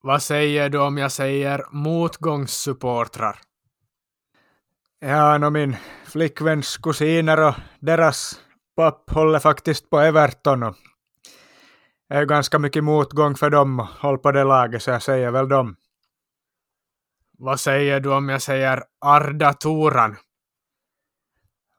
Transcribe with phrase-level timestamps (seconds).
[0.00, 3.38] Vad säger du om jag säger motgångssupportrar?
[5.00, 8.40] Ja, no min flickväns kusiner och deras
[8.76, 10.76] papp håller faktiskt på Everton och
[12.08, 15.30] det är ganska mycket motgång för dem och håll på det laget så jag säger
[15.30, 15.76] väl dem.
[17.38, 20.16] Vad säger du om jag säger Arda Toran?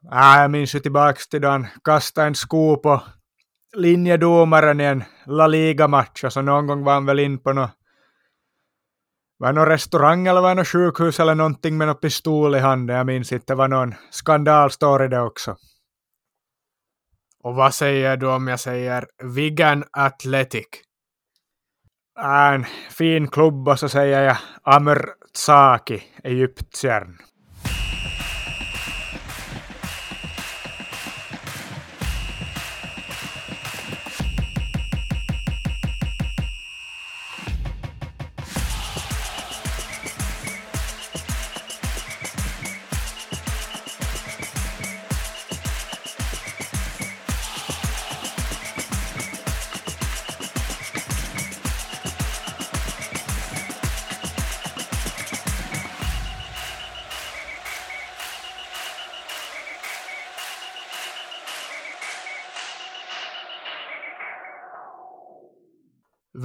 [0.02, 3.02] Ja, jag minns ju tillbaks till då han kastade en sko på
[3.76, 7.70] linjedomaren i en La Liga-match och så någon gång var han väl in på något
[9.38, 12.96] var någon restaurang eller var något sjukhus eller någonting med någon pistol i handen.
[12.96, 15.56] Jag minns inte, det var någon skandalstory det också.
[17.44, 20.66] Och vad säger du om jag säger Wigan Athletic?
[22.20, 27.18] En fin klubb och så säger jag Amr Tsaki, Egyptiern.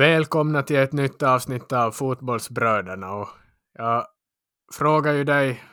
[0.04, 3.14] Välkomna till ett nytt avsnitt av Fotbollsbröderna.
[3.14, 3.30] Och
[3.74, 4.06] jag
[4.74, 5.64] frågar ju dig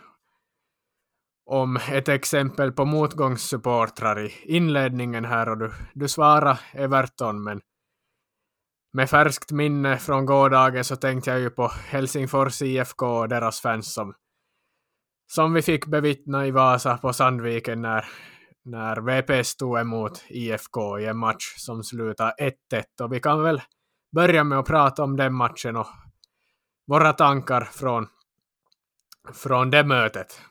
[1.46, 7.60] om ett exempel på motgångssupportrar i inledningen här och du, du svarar Everton men
[8.92, 13.94] med färskt minne från gårdagen så tänkte jag ju på Helsingfors IFK och deras fans
[13.94, 14.14] som,
[15.32, 18.04] som vi fick bevittna i Vasa på Sandviken när,
[18.64, 22.34] när VP stod emot IFK i en match som slutade
[22.72, 23.62] 1-1 och vi kan väl
[24.12, 25.86] börja med att prata om den matchen och
[26.86, 28.08] våra tankar från,
[29.34, 30.42] från det mötet.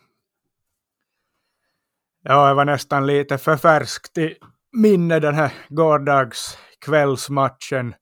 [2.23, 4.37] Ja, jag var nästan lite för färskt i
[4.71, 7.95] minne den här gårdagskvällsmatchen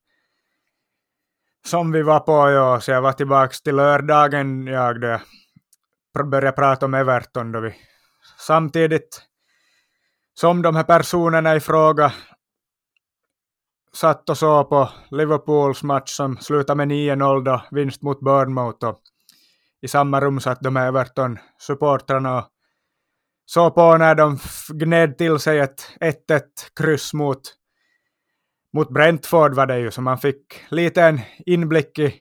[1.65, 5.01] som vi var på, ja, så jag var tillbaka till lördagen, jag
[6.13, 7.75] då började prata om Everton då vi
[8.39, 9.21] samtidigt
[10.33, 12.13] som de här personerna i fråga
[13.93, 18.85] satt och såg på Liverpools match som slutade med 9-0 då, vinst mot Bournemouth.
[18.85, 18.99] Och
[19.81, 22.47] I samma rum satt de Everton-supportrarna och
[23.45, 24.39] såg på när de
[24.69, 26.41] gned till sig ett 1-1
[26.75, 27.41] kryss mot,
[28.73, 32.15] mot Brentford var det ju, så man fick lite en inblick i,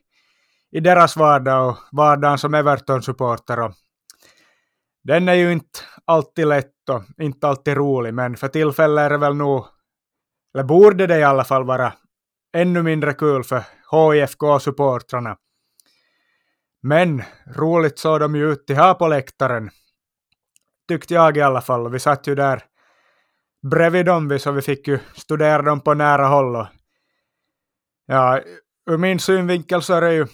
[0.73, 3.73] i deras vardag och vardagen som Everton-supporter.
[5.05, 9.19] Den är ju inte alltid lätt och inte alltid rolig, men för tillfället är det
[9.19, 9.67] väl nog
[10.57, 11.93] eller borde det i alla fall vara
[12.53, 15.37] ännu mindre kul för HIFK-supportrarna.
[16.83, 17.23] Men
[17.57, 19.71] roligt såg de ju ut här på läktaren.
[20.89, 21.91] Tyckte jag i alla fall.
[21.91, 22.63] Vi satt ju där
[23.71, 26.57] bredvid dem så vi fick ju studera dem på nära håll.
[26.57, 26.67] Och
[28.07, 28.41] ja,
[28.91, 30.27] ur min synvinkel så är det ju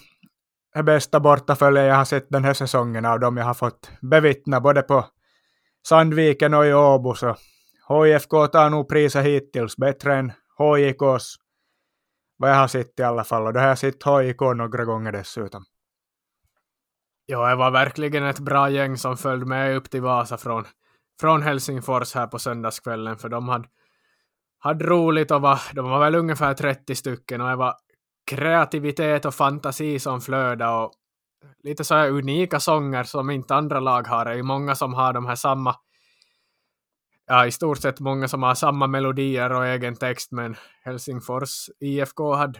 [0.73, 4.61] det bästa bortaföljet jag har sett den här säsongen av dem jag har fått bevittna
[4.61, 5.05] både på
[5.87, 7.13] Sandviken och i Åbo.
[7.13, 7.35] Så
[7.93, 11.35] HIFK tar nog priset hittills bättre än HIKs,
[12.37, 13.47] vad jag har sett i alla fall.
[13.47, 15.65] Och då har jag sett HIK några gånger dessutom.
[17.25, 20.65] Ja, det var verkligen ett bra gäng som följde med upp till Vasa från,
[21.21, 23.67] från Helsingfors här på söndagskvällen, för de hade,
[24.59, 27.75] hade roligt och var, de var väl ungefär 30 stycken och det var
[28.31, 30.91] kreativitet och fantasi som flödade och
[31.63, 34.25] lite så här unika sånger som inte andra lag har.
[34.25, 35.75] Det är ju många som har de här samma
[37.27, 42.33] ja, i stort sett många som har samma melodier och egen text, men Helsingfors IFK
[42.33, 42.59] hade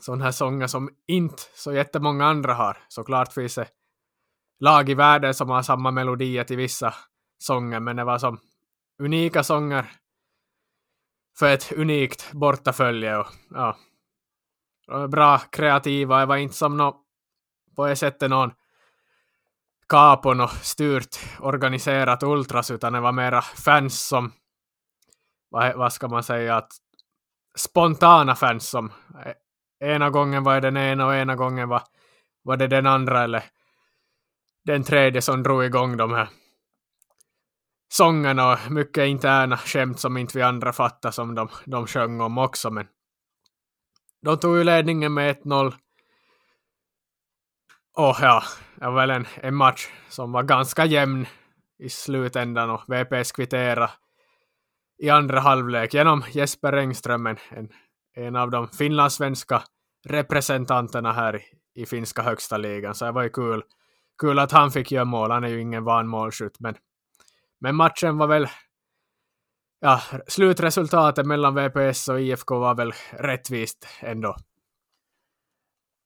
[0.00, 2.78] sådana här sånger som inte så jättemånga andra har.
[2.88, 3.68] Såklart finns det
[4.60, 6.94] lag i världen som har samma melodier till vissa
[7.38, 8.38] sånger, men det var som
[8.98, 9.92] unika sånger
[11.38, 13.16] för ett unikt bortafölje.
[13.16, 13.76] Och, ja,
[15.10, 16.94] bra kreativa, det var inte som någon,
[17.76, 18.52] på det sättet någon
[19.90, 24.32] kapon och styrt organiserat ultras, utan det var mera fans som,
[25.50, 26.72] vad, vad ska man säga, att
[27.58, 28.92] spontana fans som
[29.84, 31.82] ena gången var det den ena och ena gången var,
[32.42, 33.44] var det den andra eller
[34.64, 36.28] den tredje som drog igång de här
[37.92, 42.38] sångerna och mycket interna skämt som inte vi andra fattade som de, de sjöng om
[42.38, 42.70] också.
[42.70, 42.86] Men
[44.22, 45.74] de tog ju ledningen med 1-0
[48.08, 48.42] och ja,
[48.74, 51.26] det var väl en, en match som var ganska jämn
[51.78, 53.90] i slutändan och VPS kvittera
[55.02, 57.38] i andra halvlek genom Jesper Engström, en,
[58.16, 59.62] en av de finlandssvenska
[60.08, 61.42] representanterna här i,
[61.82, 63.62] i finska högsta ligan, så det var ju kul,
[64.20, 65.30] kul att han fick göra mål.
[65.30, 66.74] Han är ju ingen van målskytt, men,
[67.60, 68.48] men matchen var väl
[69.80, 74.36] ja, slutresultatet mellan VPS och IFK var väl rättvist ändå.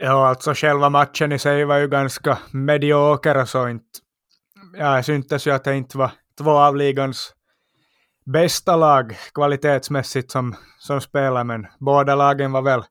[0.04, 3.98] Ja, alltså själva matchen i sig var ju ganska medioker och så inte.
[4.76, 7.32] Ja, det syntes ju att det inte var två av ligans
[8.26, 12.84] bästa lag kvalitetsmässigt som, som spelar, men båda lagen var väl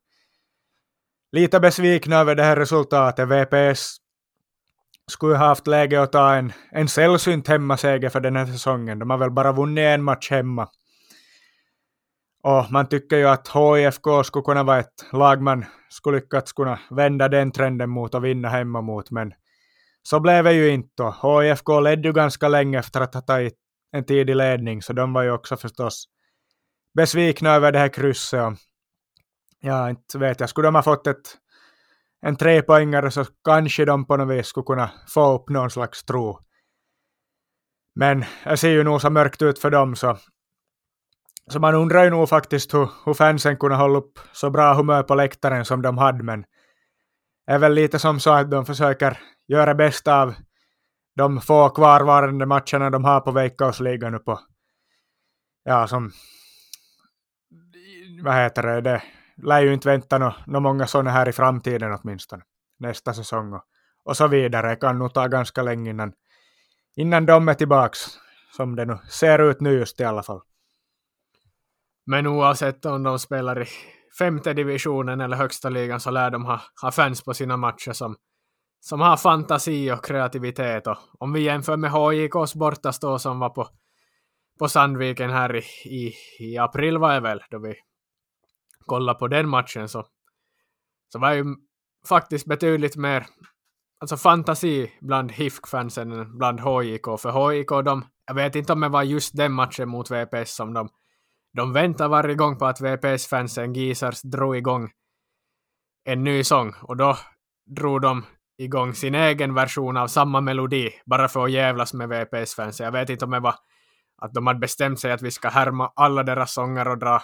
[1.31, 3.27] lite besvikna över det här resultatet.
[3.27, 3.97] VPS
[5.11, 8.99] skulle ha haft läge att ta en, en sällsynt hemmaseger för den här säsongen.
[8.99, 10.69] De har väl bara vunnit en match hemma.
[12.43, 16.79] Och man tycker ju att HIFK skulle kunna vara ett lag man skulle lyckats kunna
[16.89, 19.33] vända den trenden mot och vinna hemma mot, men
[20.03, 21.03] så blev det ju inte.
[21.03, 23.53] HIFK ledde ju ganska länge efter att ha tagit
[23.91, 26.05] en tidig ledning, så de var ju också förstås
[26.97, 28.43] besvikna över det här krysset.
[28.43, 28.57] Och
[29.59, 31.37] ja, inte vet jag, skulle de ha fått ett,
[32.25, 36.39] en trepoängare så kanske de på något vis skulle kunna få upp någon slags tro.
[37.95, 40.17] Men det ser ju nog så mörkt ut för dem, så
[41.49, 45.03] så man undrar ju nog faktiskt hur, hur fansen kunde hålla upp så bra humör
[45.03, 46.41] på läktaren som de hade, men
[47.45, 50.33] det är väl lite som så att de försöker göra bästa av
[51.15, 54.39] de få kvarvarande matcherna de har på Veikkausligan nu på,
[55.63, 56.11] ja som,
[58.23, 59.03] vad heter det, det
[59.37, 62.43] lär ju inte vänta några no, många sådana här i framtiden åtminstone,
[62.79, 63.63] nästa säsong och,
[64.05, 64.69] och så vidare.
[64.69, 66.13] Det kan nog ta ganska länge innan,
[66.95, 67.99] innan de är tillbaks,
[68.55, 70.41] som det nu ser ut nu just i alla fall.
[72.05, 73.65] Men oavsett om de spelar i
[74.19, 78.15] femte divisionen eller högsta ligan så lär de ha, ha fans på sina matcher som,
[78.79, 80.87] som har fantasi och kreativitet.
[80.87, 83.67] Och om vi jämför med HJKs bortastå som var på,
[84.59, 87.75] på Sandviken här i, i, i april var det väl, då vi
[88.85, 90.05] kollade på den matchen så,
[91.11, 91.45] så var ju
[92.09, 93.25] faktiskt betydligt mer
[93.99, 97.19] alltså fantasi bland HIFK-fansen än bland HJK.
[97.19, 100.73] För HJK, de, jag vet inte om det var just den matchen mot VPS som
[100.73, 100.89] de
[101.53, 104.91] de väntar varje gång på att VPS-fansen Gisars drog igång
[106.05, 107.17] en ny sång och då
[107.65, 108.25] drog de
[108.57, 112.85] igång sin egen version av samma melodi bara för att jävlas med VPS-fansen.
[112.85, 113.55] Jag vet inte om det var
[114.17, 117.21] att de hade bestämt sig att vi ska härma alla deras sånger och dra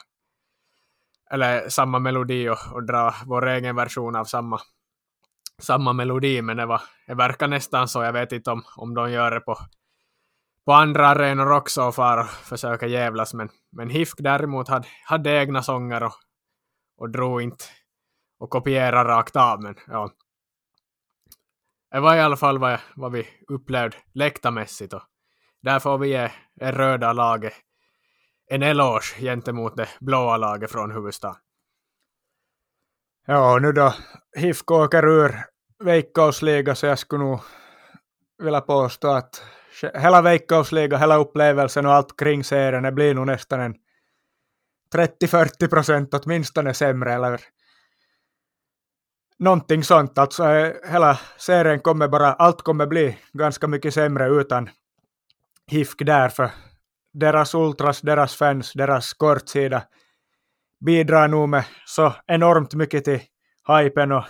[1.31, 4.59] eller samma melodi och, och dra vår egen version av samma,
[5.61, 8.03] samma melodi, men det, var, det verkar nästan så.
[8.03, 9.57] Jag vet inte om, om de gör det på
[10.69, 15.41] på andra arenor också och far och försöker jävlas, men, men HIFK däremot hade, hade
[15.41, 16.13] egna sånger och,
[16.97, 17.65] och drog inte
[18.39, 20.11] och kopierade rakt av, men ja.
[21.91, 25.03] Det var i alla fall vad, vad vi upplevde läktarmässigt och
[25.61, 27.53] där får vi ge det röda laget
[28.51, 31.41] en eloge gentemot det blåa laget från huvudstaden.
[33.25, 33.93] Ja, nu då
[34.37, 35.45] HIFK åker ur
[35.83, 37.39] Veikkausliga så jag skulle nog
[38.37, 39.43] vilja påstå att
[39.93, 43.75] hela veikkausliga, hela upplevelsen och allt kring serien, det blir nog nästan en
[44.95, 47.41] 30-40 procent åtminstone sämre eller
[49.39, 50.17] någonting sånt.
[50.17, 54.69] Alltså eh, hela serien kommer bara, allt kommer bli ganska mycket sämre utan
[55.67, 56.49] HIFK där för
[57.13, 59.83] deras ultras, deras fans, deras kortsida
[60.85, 63.21] bidrar nog med så enormt mycket till
[63.67, 64.23] hypen och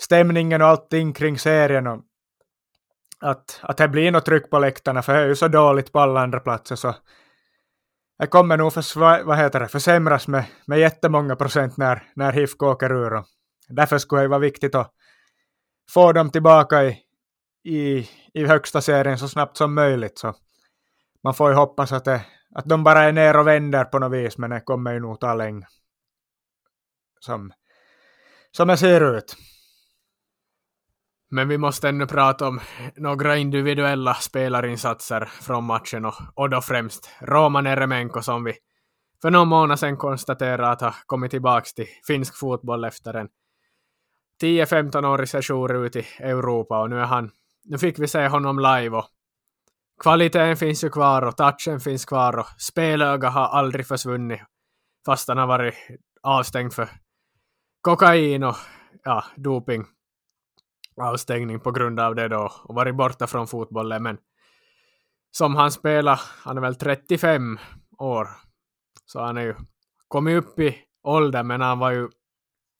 [0.00, 1.86] stämningen och allting kring serien.
[1.86, 2.02] Och
[3.24, 6.00] att, att det blir något tryck på läktarna, för det är ju så dåligt på
[6.00, 6.94] alla andra platser så
[8.18, 12.62] det kommer nog försva, vad heter det, försämras med, med jättemånga procent när, när HIFK
[12.62, 13.12] åker ur.
[13.14, 13.24] Och
[13.68, 14.92] därför skulle det vara viktigt att
[15.90, 16.98] få dem tillbaka i,
[17.64, 20.18] i, i högsta serien så snabbt som möjligt.
[20.18, 20.34] Så
[21.24, 24.12] man får ju hoppas att, det, att de bara är ner och vänder på något
[24.12, 25.66] vis, men det kommer ju nog ta länge.
[27.20, 27.52] Som,
[28.50, 29.36] som det ser ut.
[31.34, 32.60] Men vi måste ännu prata om
[32.96, 38.54] några individuella spelarinsatser från matchen och, och då främst Roman Eremenko som vi
[39.22, 43.28] för någon månad sedan konstaterade att ha kommit tillbaka till finsk fotboll efter en
[44.42, 47.30] 10-15-årig session ut i Europa och nu är han,
[47.64, 49.06] nu fick vi se honom live och
[50.02, 54.40] kvaliteten finns ju kvar och touchen finns kvar och spelöga har aldrig försvunnit
[55.06, 55.74] fast han har varit
[56.22, 56.88] avstängd för
[57.80, 58.56] kokain och
[59.04, 59.84] ja, doping
[61.02, 64.02] avstängning på grund av det då och varit borta från fotbollen.
[64.02, 64.18] Men
[65.30, 67.58] som han spelar, han är väl 35
[67.98, 68.28] år,
[69.06, 69.54] så han är ju
[70.08, 72.08] kommit upp i ålder, men han var ju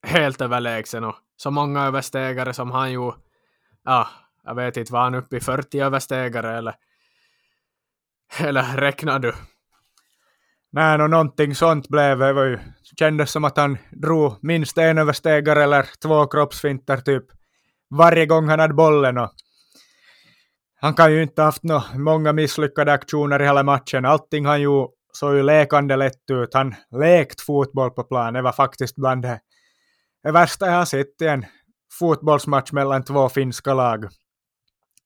[0.06, 3.12] helt överlägsen och så många överstegare som han ju,
[3.85, 4.09] ja,
[4.44, 6.75] jag vet inte, var han uppe i 40 överstegare eller,
[8.40, 9.35] eller räknar du?
[10.73, 12.33] Nej, no, någonting sånt blev det.
[12.33, 12.59] var ju,
[12.99, 17.25] kändes som att han drog minst en överstegare eller två kroppsfinter typ
[17.91, 19.19] varje gång han hade bollen.
[19.19, 19.31] Och
[20.81, 24.05] han kan ju inte haft no, många misslyckade aktioner i hela matchen.
[24.05, 26.55] Allting han gjorde såg ju lekande lätt ut.
[26.55, 28.35] Han lekt fotboll på plan.
[28.35, 29.41] Det var faktiskt bland det,
[30.23, 31.45] det värsta jag har sett i en
[31.99, 34.05] fotbollsmatch mellan två finska lag.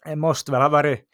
[0.05, 1.05] Det måste väl ha varit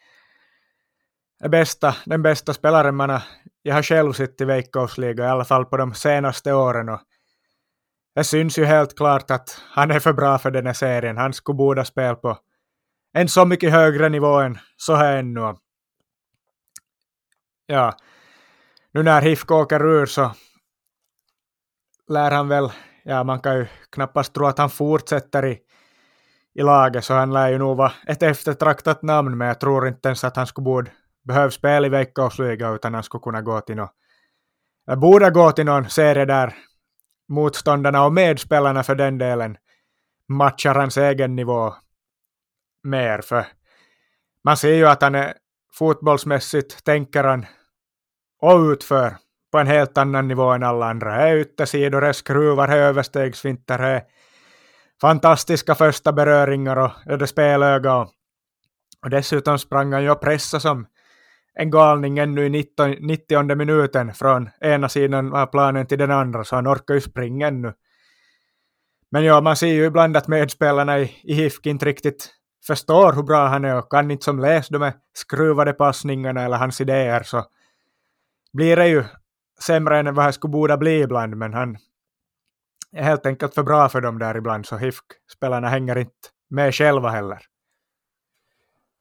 [1.39, 3.23] det bästa, den bästa spelaren man har,
[3.61, 6.89] jag har själv sett i Veikkausliga, i alla fall på de senaste åren.
[6.89, 7.01] Och
[8.15, 11.17] det syns ju helt klart att han är för bra för den här serien.
[11.17, 12.37] Han skulle borde spela på
[13.13, 15.55] en så mycket högre nivå än så här ännu.
[17.65, 17.93] Ja,
[18.91, 20.31] nu när HIFK åker ur så
[22.07, 22.71] lär han väl,
[23.03, 25.59] ja man kan ju knappast tro att han fortsätter i,
[26.53, 30.09] i laget, så han lär ju nog vara ett eftertraktat namn, men jag tror inte
[30.09, 30.91] ens att han skulle borde
[31.23, 33.89] behöva spela i Veikkausliga, utan han skulle kunna gå till någon,
[34.99, 36.55] borde gå till någon serie där
[37.29, 39.57] motståndarna och medspelarna för den delen
[40.27, 41.73] matchar hans egen nivå
[42.83, 43.21] mer.
[43.21, 43.45] För
[44.43, 45.33] man ser ju att han är
[45.73, 47.45] fotbollsmässigt tänker han
[48.41, 49.15] och utför
[49.51, 51.17] på en helt annan nivå än alla andra.
[51.17, 54.03] Det är yttersidor, här är skruvar, här är överstegsfinter, är
[55.01, 57.95] fantastiska första beröringar och det spelöga.
[57.95, 58.09] Och,
[59.03, 60.87] och dessutom sprang han ju och pressade som
[61.55, 66.43] en galning ännu i 19, 90 minuten från ena sidan av planen till den andra,
[66.43, 67.73] så han orkar ju springa ännu.
[69.11, 72.29] Men ja, man ser ju ibland att medspelarna i, i HIFK inte riktigt
[72.67, 76.57] förstår hur bra han är och kan inte som läsa de här skruvade passningarna eller
[76.57, 77.45] hans idéer, så
[78.53, 79.03] blir det ju
[79.61, 81.77] sämre än vad det skulle borde bli ibland, men han
[82.91, 87.09] är helt enkelt för bra för dem där ibland, så HIFK-spelarna hänger inte med själva
[87.09, 87.54] heller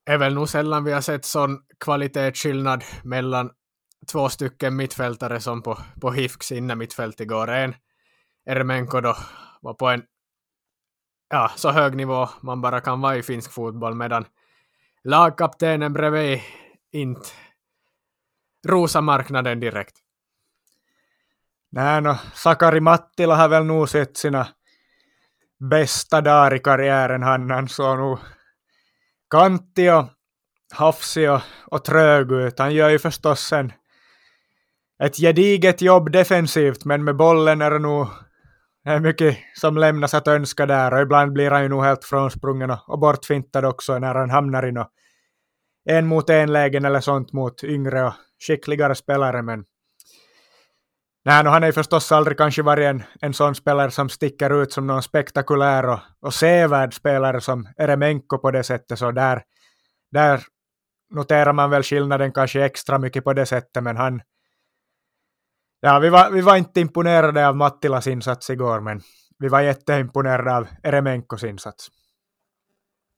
[0.06, 3.50] är väl nog sällan vi har sett sån kvalitetsskillnad mellan
[4.12, 7.50] två stycken mittfältare som på, på HIFKs innermittfält igår.
[7.50, 7.74] En
[8.46, 9.16] Ermenko, då
[9.60, 10.02] var på en
[11.30, 14.26] ja, så hög nivå man bara kan vara i finsk fotboll medan
[15.04, 16.40] lagkaptenen bredvid
[16.92, 17.28] inte
[18.66, 19.96] rosa marknaden direkt.
[21.70, 24.48] Nej, no, Sakari Mattila har väl nog sett sina
[25.70, 27.22] bästa dagar i karriären.
[27.22, 28.18] Han, han såg nog
[29.34, 30.04] kantig och
[30.72, 32.58] hafsig och, och trög ut.
[32.58, 33.72] Han gör ju förstås en,
[35.04, 38.08] ett gediget jobb defensivt, men med bollen är det nog
[38.84, 42.04] det är mycket som lämnas att önska där och ibland blir han ju nog helt
[42.04, 44.90] frånsprungen och, och bortfintad också när han hamnar i något
[45.90, 48.12] en mot en lägen eller sånt mot yngre och
[48.46, 49.42] skickligare spelare.
[49.42, 49.64] Men
[51.26, 54.62] Nej, no, han är ju förstås aldrig kanske varit en, en sån spelare som sticker
[54.62, 59.42] ut som någon spektakulär och, och sevärd spelare som Eremenko på det sättet, så där,
[60.12, 60.42] där
[61.14, 64.20] noterar man väl skillnaden kanske extra mycket på det sättet, men han...
[65.80, 69.00] Ja, vi var, vi var inte imponerade av Mattilas insats igår, men
[69.38, 71.88] vi var jätteimponerade av Eremenkos insats.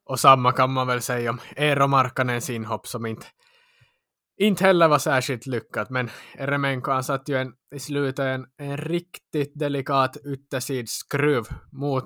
[0.05, 3.27] Och samma kan man väl säga om Eero Markkanens inhopp som inte
[4.37, 8.77] inte heller var särskilt lyckat, men Eremenko han satt ju en, i slutet en, en
[8.77, 12.05] riktigt delikat yttersidsskruv mot,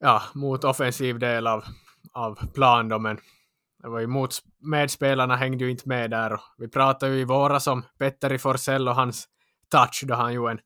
[0.00, 1.64] ja, mot offensiv del av,
[2.12, 3.18] av plan då, men
[3.82, 7.24] det var ju mot, medspelarna hängde ju inte med där och vi pratade ju i
[7.24, 9.28] våras om Petteri Forsell och hans
[9.70, 10.60] touch då han gjorde en,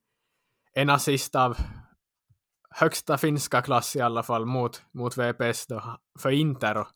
[0.74, 1.56] en assist av
[2.70, 6.88] högsta finska klass i alla fall mot, mot VPS då för Inter och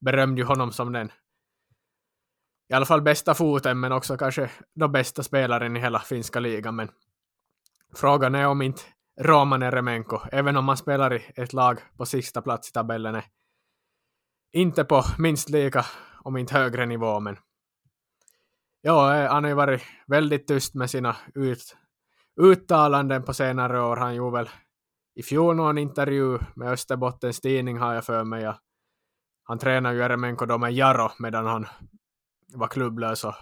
[0.00, 1.12] berömde ju honom som den
[2.70, 6.76] i alla fall bästa foten, men också kanske den bästa spelaren i hela finska ligan.
[6.76, 6.88] Men
[7.94, 8.82] frågan är om inte
[9.20, 13.24] Roman Eremenko, även om man spelar i ett lag på sista plats i tabellen, är
[14.52, 15.86] inte på minst lika,
[16.22, 17.36] om inte högre nivå, men
[18.80, 21.76] ja, eh, han har ju varit väldigt tyst med sina ut,
[22.40, 23.96] uttalanden på senare år.
[23.96, 24.48] Han gjorde väl
[25.14, 28.54] i fjol någon intervju med Österbottens tidning har jag för mig.
[29.44, 31.66] Han tränar ju Eremenko då med Jaro medan han
[32.54, 33.34] var klubblös och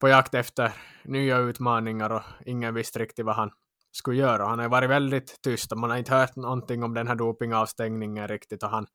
[0.00, 0.72] på jakt efter
[1.04, 3.50] nya utmaningar och ingen visste riktigt vad han
[3.92, 4.46] skulle göra.
[4.46, 8.28] Han har varit väldigt tyst och man har inte hört någonting om den här dopingavstängningen
[8.28, 8.86] riktigt och han,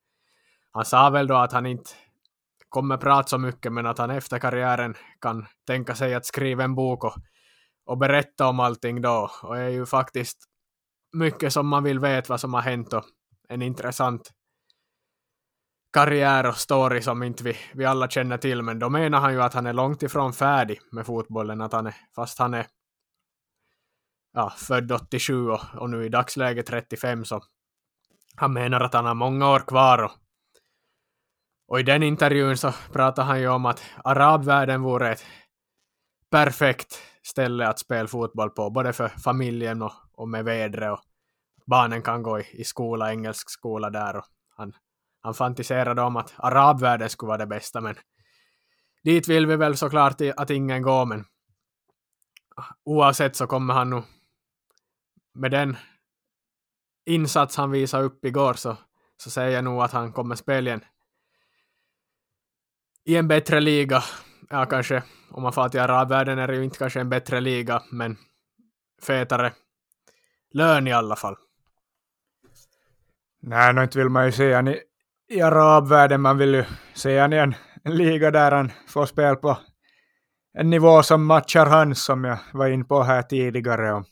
[0.72, 1.90] han sa väl då att han inte
[2.68, 6.74] kommer prata så mycket men att han efter karriären kan tänka sig att skriva en
[6.74, 7.14] bok och,
[7.86, 10.38] och berätta om allting då och det är ju faktiskt
[11.12, 13.04] mycket som man vill veta vad som har hänt och
[13.48, 14.30] en intressant
[15.92, 19.42] karriär och story som inte vi, vi alla känner till, men då menar han ju
[19.42, 22.66] att han är långt ifrån färdig med fotbollen, att han är, fast han är
[24.32, 27.40] ja, född 87 och, och nu i dagsläget 35 så
[28.36, 30.12] han menar att han har många år kvar och,
[31.68, 35.24] och i den intervjun så pratar han ju om att arabvärlden vore ett
[36.30, 41.00] perfekt ställe att spela fotboll på, både för familjen och, och med vädret och
[41.66, 44.24] barnen kan gå i, i skola, engelsk skola där och
[44.56, 44.72] han,
[45.28, 47.94] han fantiserade om att arabvärlden skulle vara det bästa men
[49.04, 51.24] dit vill vi väl såklart att ingen går men
[52.84, 54.04] oavsett så kommer han nog
[55.34, 55.76] med den
[57.06, 58.76] insats han visade upp igår så,
[59.16, 60.84] så säger jag nog att han kommer spela igen
[63.04, 64.02] i en bättre liga.
[64.50, 67.82] Ja, kanske om man får till arabvärlden är det ju inte kanske en bättre liga,
[67.90, 68.16] men
[69.02, 69.52] fetare
[70.50, 71.36] lön i alla fall.
[73.40, 74.62] Nej, nu inte vill man ju säga
[75.28, 77.54] i, arabvärlden, man vill ju se han i en,
[77.84, 79.58] liga där han får spel på
[80.58, 83.92] en nivå som matchar hans, som jag var in på här tidigare.
[83.92, 84.04] Och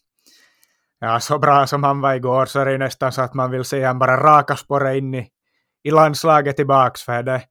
[1.00, 3.64] ja, så bra som han var igår så är det nästan så att man vill
[3.64, 5.28] se han bara raka spåret in i,
[5.82, 7.42] i landslaget tillbaks, för det,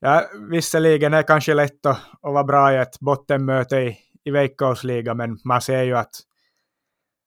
[0.00, 4.30] ja, visserligen är det kanske lätt att, att vara bra i ett bottenmöte i, i
[4.30, 6.14] Veikkausliga, men man ser ju att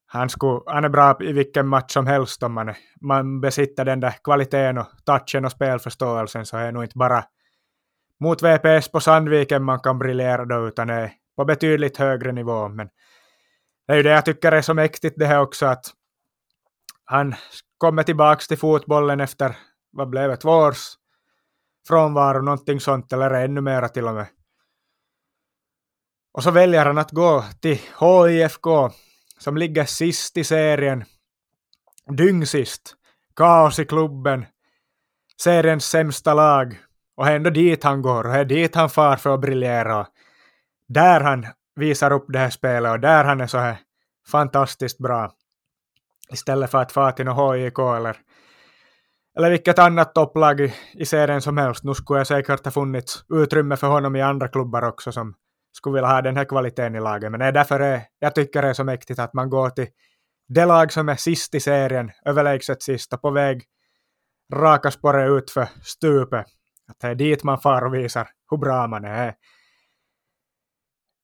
[0.08, 4.00] han, skulle, han är bra i vilken match som helst om man, man besitter den
[4.00, 7.24] där kvaliteten och touchen och spelförståelsen så är det nog inte bara
[8.20, 12.70] mot VPS på Sandviken man kan briljera då, utan det är på betydligt högre nivå.
[12.70, 12.90] Men
[13.88, 15.86] det är ju det jag tycker är så mäktigt det här också att
[17.06, 17.36] han
[17.78, 19.58] kommer tillbaka till fotbollen efter,
[19.92, 20.94] vad blev det, två års
[21.88, 24.28] frånvaro, någonting sånt, eller ännu mera till och med.
[26.34, 28.68] Och så väljer han att gå till HIFK,
[29.38, 31.03] som ligger sist i serien,
[32.17, 32.96] dyngsist,
[33.36, 34.46] kaos i klubben,
[35.41, 36.79] seriens sämsta lag.
[37.17, 39.41] Och det är ändå dit han går och det är dit han far för att
[39.41, 40.08] briljera.
[40.88, 43.77] Där han visar upp det här spelet och där han är så här
[44.27, 45.32] fantastiskt bra.
[46.32, 48.17] Istället för att fara till något HIK eller
[49.38, 51.84] eller vilket annat topplag i, i serien som helst.
[51.84, 55.36] Nu skulle jag säkert ha funnits utrymme för honom i andra klubbar också som
[55.78, 57.32] skulle vilja ha den här kvaliteten i laget.
[57.32, 59.88] Men det är därför det, jag tycker det är så mäktigt att man går till
[60.48, 63.64] det lag som är sist i serien, överlägset sista, på väg
[64.54, 66.46] raka spåret ut för stupet.
[66.88, 69.34] Att det är dit man far och visar hur bra man är.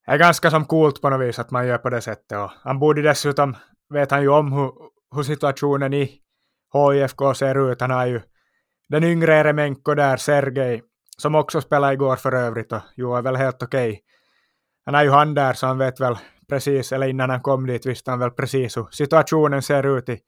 [0.06, 2.38] Det är ganska som coolt på något vis att man gör på det sättet.
[2.38, 3.56] Och han borde dessutom,
[3.90, 4.72] vet han ju om hur,
[5.16, 6.20] hur situationen i
[6.74, 7.82] HIFK ser ut.
[7.82, 8.22] Han har ju
[8.90, 10.84] den yngre Eremenko där, Sergej,
[11.18, 13.90] som också spelade igår för övrigt och jo, är väl helt okej.
[13.90, 14.02] Okay.
[14.86, 16.18] Han är ju han där så han vet väl
[16.50, 20.20] precis, eller innan han kom dit visste han väl precis hur situationen ser ut i,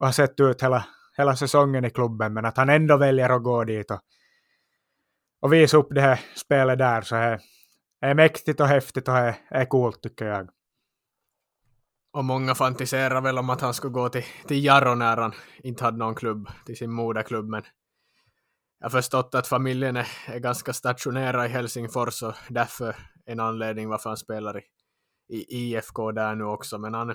[0.00, 3.42] och har sett ut hela, hela säsongen i klubben, men att han ändå väljer att
[3.42, 4.00] gå dit och,
[5.40, 7.40] och visa upp det här spelet där så är,
[8.00, 10.50] är mäktigt och häftigt och är, är coolt tycker jag.
[12.12, 15.84] Och många fantiserar väl om att han skulle gå till, till Jarro när han inte
[15.84, 17.62] hade någon klubb, till sin moderklubb, men
[18.78, 22.96] jag har förstått att familjen är, är ganska stationerad i Helsingfors och därför
[23.32, 24.62] en anledning varför han spelar i,
[25.28, 27.14] i IFK där nu också, men han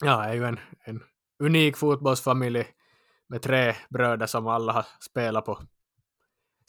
[0.00, 1.02] ja, är ju en, en
[1.38, 2.66] unik fotbollsfamilj
[3.28, 5.58] med tre bröder som alla har spelat på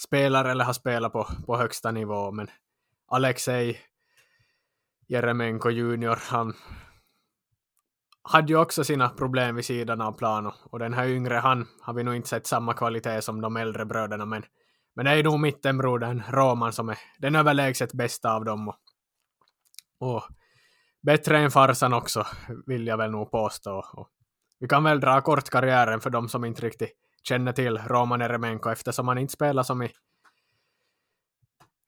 [0.01, 2.47] spelar eller har spelat på, på högsta nivå, men
[3.07, 3.79] Alexej
[5.07, 6.53] Jeremenko junior, han
[8.23, 11.93] hade ju också sina problem vid sidan av plan och den här yngre han har
[11.93, 14.43] vi nog inte sett samma kvalitet som de äldre bröderna men,
[14.95, 18.77] men det är ju nog mittenbrodern Roman som är den överlägset bästa av dem och,
[19.99, 20.23] och
[21.01, 22.27] bättre än farsan också
[22.65, 23.85] vill jag väl nog påstå.
[23.93, 24.09] Och
[24.59, 26.91] vi kan väl dra kort karriären för de som inte riktigt
[27.23, 29.91] känner till Roman Eremenko eftersom han inte spelar som i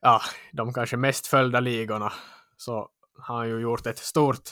[0.01, 2.13] ja, de kanske mest följda ligorna
[2.57, 4.49] så har han ju gjort ett stort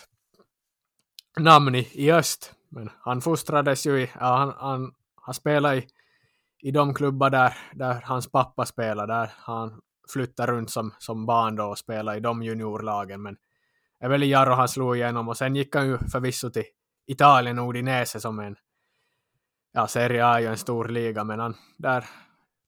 [1.39, 2.53] namn i, i öst.
[2.69, 5.87] Men han fostrades ju i, ja, han, han, han spelade i,
[6.62, 9.82] i de klubbar där, där hans pappa spelade, där han
[10.13, 13.21] flyttade runt som, som barn då och spelade i de juniorlagen.
[13.21, 13.38] Men
[14.00, 16.65] det är väl i Jarro han slog igenom och sen gick han ju förvisso till
[17.08, 18.56] Italien och Udinese som en,
[19.71, 22.06] ja Serie A är ju en stor liga, men han, där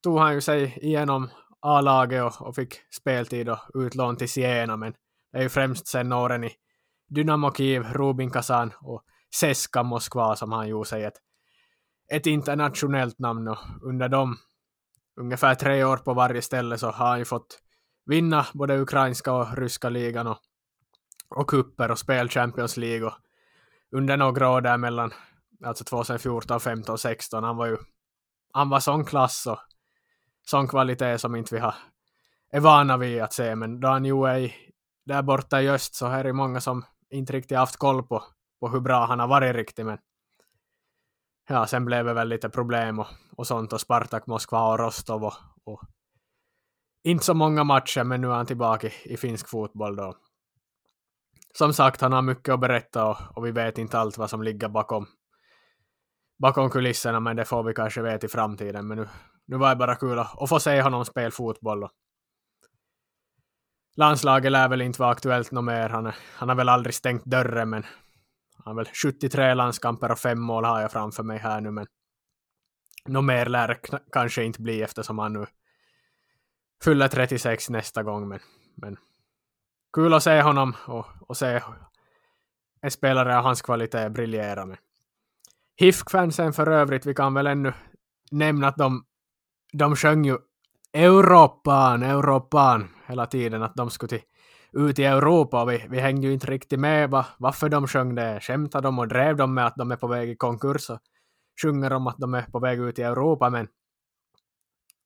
[0.03, 1.29] tog han ju sig igenom
[1.59, 4.93] A-laget och, och fick speltid och utlån till Siena, men
[5.31, 6.51] det är ju främst sen åren i
[7.09, 9.03] Dynamo Kiev, Rubin Kazan och
[9.35, 11.17] Seska Moskva som han gjorde sig ett,
[12.11, 14.37] ett internationellt namn och under de
[15.21, 17.59] ungefär tre år på varje ställe så har han ju fått
[18.05, 20.37] vinna både ukrainska och ryska ligan och,
[21.29, 23.13] och kupper och spel Champions League och
[23.95, 25.13] under några år där mellan
[25.65, 27.77] alltså 2014, 15 16 han var ju
[28.53, 29.59] han var sån klass och
[30.45, 31.75] sån kvalitet som inte vi har
[32.53, 33.55] är vana vid att se.
[33.55, 34.55] Men då han ju är
[35.05, 38.23] där borta i öst så är det många som inte riktigt haft koll på,
[38.59, 39.97] på hur bra han har varit riktigt, men
[41.49, 45.23] ja, sen blev det väl lite problem och, och sånt och Spartak Moskva och Rostov
[45.23, 45.81] och, och
[47.03, 50.15] inte så många matcher, men nu är han tillbaka i, i finsk fotboll då.
[51.53, 54.43] som sagt, han har mycket att berätta och, och vi vet inte allt vad som
[54.43, 55.07] ligger bakom,
[56.39, 58.87] bakom kulisserna, men det får vi kanske veta i framtiden.
[58.87, 59.07] Men nu,
[59.45, 61.83] nu var det bara kul att, att få se honom spela fotboll.
[61.83, 61.91] Och
[63.95, 65.89] landslaget lär väl inte vara aktuellt något mer.
[65.89, 67.83] Han, han har väl aldrig stängt dörren, men
[68.63, 71.87] han har väl 73 landskamper och fem mål har jag framför mig här nu, men
[73.05, 75.45] något mer lär det kanske inte bli eftersom han nu
[76.83, 78.27] fyller 36 nästa gång.
[78.27, 78.39] Men,
[78.75, 78.97] men
[79.93, 81.61] kul att se honom och, och se
[82.81, 84.77] en spelare av hans kvalitet briljera med.
[85.75, 87.73] HIFK-fansen för övrigt, vi kan väl ännu
[88.31, 89.05] nämna att de,
[89.73, 90.37] de sjöng ju
[90.93, 94.21] Europan, Europan hela tiden, att de skulle till,
[94.73, 98.15] ut i Europa och vi, vi hängde ju inte riktigt med va, varför de sjöng
[98.15, 98.39] det.
[98.41, 100.99] Skämtade de och drev de med att de är på väg i konkurs och
[101.61, 103.67] sjunger om att de är på väg ut i Europa, men,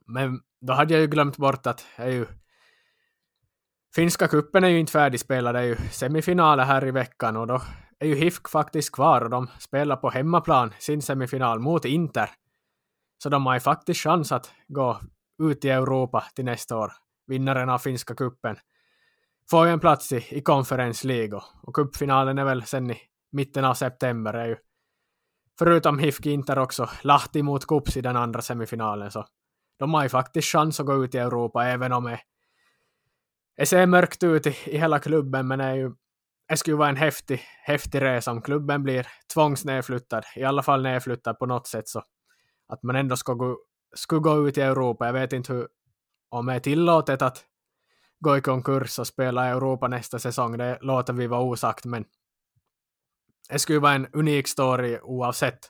[0.06, 2.25] men då hade jag ju glömt bort att är ju
[3.95, 7.62] Finska kuppen är ju inte färdigspelad, det är ju semifinaler här i veckan och då
[7.99, 12.30] är ju HIFK faktiskt kvar och de spelar på hemmaplan sin semifinal mot Inter.
[13.23, 14.99] Så de har ju faktiskt chans att gå
[15.43, 16.91] ut i Europa till nästa år.
[17.27, 18.56] Vinnaren av finska kuppen
[19.49, 22.97] får ju en plats i, i Conference League och, och cupfinalen är väl sen i
[23.31, 24.33] mitten av september.
[24.33, 24.57] Är ju,
[25.60, 29.25] förutom HIFK Inter också Lahti mot Kups i den andra semifinalen så
[29.79, 32.19] de har ju faktiskt chans att gå ut i Europa även om det,
[33.57, 35.91] det ser mörkt ut i, i hela klubben men det är ju
[36.49, 41.39] det skulle vara en häftig, häftig resa om klubben blir tvångsnedflyttad, i alla fall nedflyttad
[41.39, 42.03] på något sätt så
[42.67, 43.57] att man ändå ska gå,
[43.95, 45.05] skulle gå ut i Europa.
[45.05, 45.67] Jag vet inte hur,
[46.29, 47.43] om det är tillåtet att
[48.19, 50.58] gå i konkurs och spela i Europa nästa säsong.
[50.58, 52.06] Det låter vi vara osagt, men
[53.49, 55.60] det skulle vara en unik story oavsett.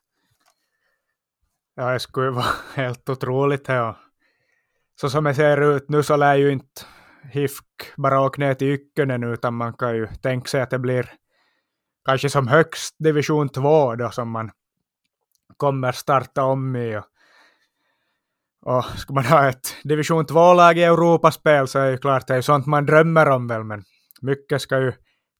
[1.80, 3.68] Ja, det skulle vara helt otroligt.
[3.68, 3.98] Ja.
[5.02, 6.82] Så som det ser ut nu så lär ju inte
[7.32, 11.14] HIFK bara åka ner till Ykkönen utan man kan ju tänka sig att det blir
[12.06, 14.52] kanske som högst division 2 då som man
[15.58, 16.98] kommer starta om i.
[16.98, 17.04] Och,
[18.66, 22.42] och ska man ha ett division 2-lag i Europaspel så är det klart det är
[22.42, 23.84] sånt man drömmer om väl men
[24.22, 24.94] mycket ska ju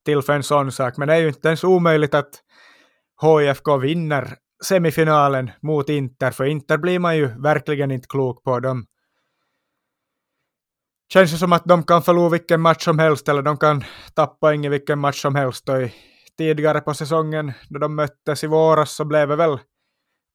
[0.06, 0.98] till för en sån sak.
[0.98, 2.30] Men det är ju inte ens omöjligt att
[3.22, 8.60] HIFK vinner semifinalen mot Inter, för Inter blir man ju verkligen inte klok på.
[8.60, 8.86] De
[11.14, 14.54] känns det som att de kan förlora vilken match som helst, eller de kan tappa
[14.54, 15.70] ingen vilken match som helst.
[15.70, 15.90] Och
[16.38, 19.60] tidigare på säsongen, då de möttes i våras, så blev det väl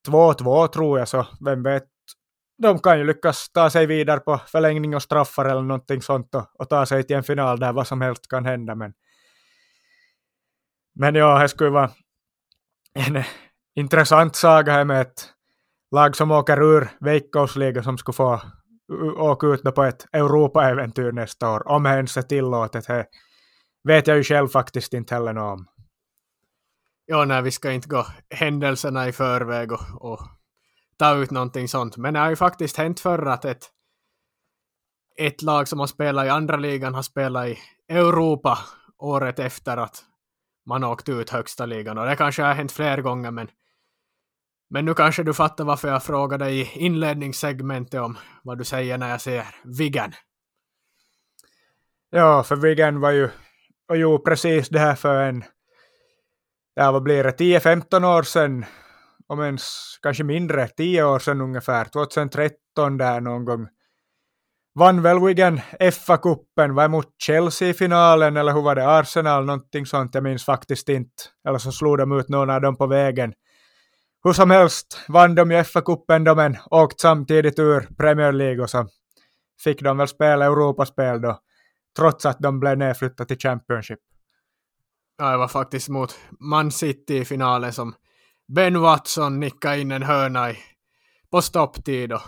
[0.08, 1.91] 2-2 tror jag, så vem vet.
[2.62, 6.46] De kan ju lyckas ta sig vidare på förlängning och straffar eller någonting sånt och,
[6.58, 8.74] och ta sig till en final där vad som helst kan hända.
[8.74, 8.92] Men,
[10.94, 11.90] men ja, det skulle vara
[12.94, 13.22] en
[13.74, 15.28] intressant saga här med ett
[15.90, 18.40] lag som åker ur Veikkausliga som skulle få
[19.16, 22.86] åka ut på ett Europa-äventyr nästa år, om det ens är tillåtet.
[22.86, 23.06] Det
[23.84, 25.66] vet jag ju själv faktiskt inte heller något om.
[27.06, 30.20] Ja, nej, vi ska inte gå händelserna i förväg och, och
[31.02, 31.96] ta ut någonting sånt.
[31.96, 33.70] Men det har ju faktiskt hänt förr att ett,
[35.16, 38.58] ett lag som har spelat i andra ligan har spelat i Europa
[38.98, 40.04] året efter att
[40.66, 41.98] man åkt ut högsta ligan.
[41.98, 43.48] Och det kanske har hänt fler gånger, men
[44.70, 49.10] men nu kanske du fattar varför jag frågade i inledningssegmentet om vad du säger när
[49.10, 50.12] jag säger Viggen.
[52.10, 53.30] Ja, för Viggen var ju,
[53.88, 55.44] och jo, precis det här för en,
[56.74, 58.64] ja vad blir det, 10-15 år sedan,
[59.32, 63.68] om ens kanske mindre, tio år sedan ungefär, 2013 där någon gång,
[64.74, 69.86] vann väl Wigan FA-cupen, var mot Chelsea i finalen, eller hur var det, Arsenal, någonting
[69.86, 73.32] sånt, jag minns faktiskt inte, eller så slog de ut någon av dem på vägen.
[74.24, 78.70] Hur som helst vann de ju FA-cupen de men åkt samtidigt ur Premier League och
[78.70, 78.88] så
[79.64, 81.38] fick de väl spela Europaspel då,
[81.96, 83.98] trots att de blev nedflyttade till Championship.
[85.18, 87.94] Ja, det var faktiskt mot Man City i finalen som
[88.54, 90.58] Ben Watson nickade in en hörna i,
[91.30, 92.20] på stopptid och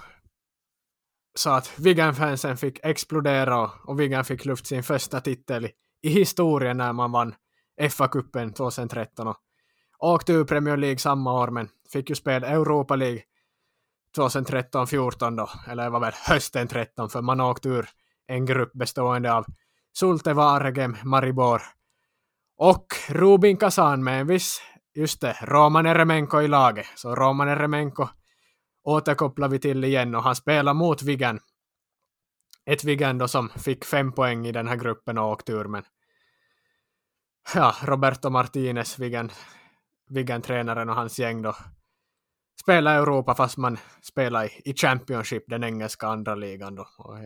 [1.34, 5.70] så att Wigan-fansen fick explodera och, och Wigan fick luft sin första titel i,
[6.02, 7.34] i historien när man vann
[7.80, 9.37] FA-cupen 2013 och
[9.98, 13.22] åkte ur Premier League samma år men fick ju spela Europa League
[14.16, 17.88] 2013-14 då, eller det var väl hösten 13 för man åkte ur
[18.26, 19.46] en grupp bestående av
[19.92, 21.62] Sulte Varegem, Maribor
[22.56, 24.60] och Rubin Kazan med en viss,
[24.94, 26.87] just det, Roman Eremenko i laget.
[26.94, 28.09] Så Roman Eremenko
[28.85, 31.40] återkopplar vi till igen och han spelar mot Vigan.
[32.66, 35.85] Ett Vigan då som fick fem poäng i den här gruppen och åkte ur men
[37.54, 39.30] ja, Roberto Martinez, Vigan
[40.11, 41.57] Wigan-tränaren och hans gäng då
[42.61, 46.87] spelar i Europa fast man spelar i, i Championship, den engelska andra ligan då.
[46.98, 47.16] Och,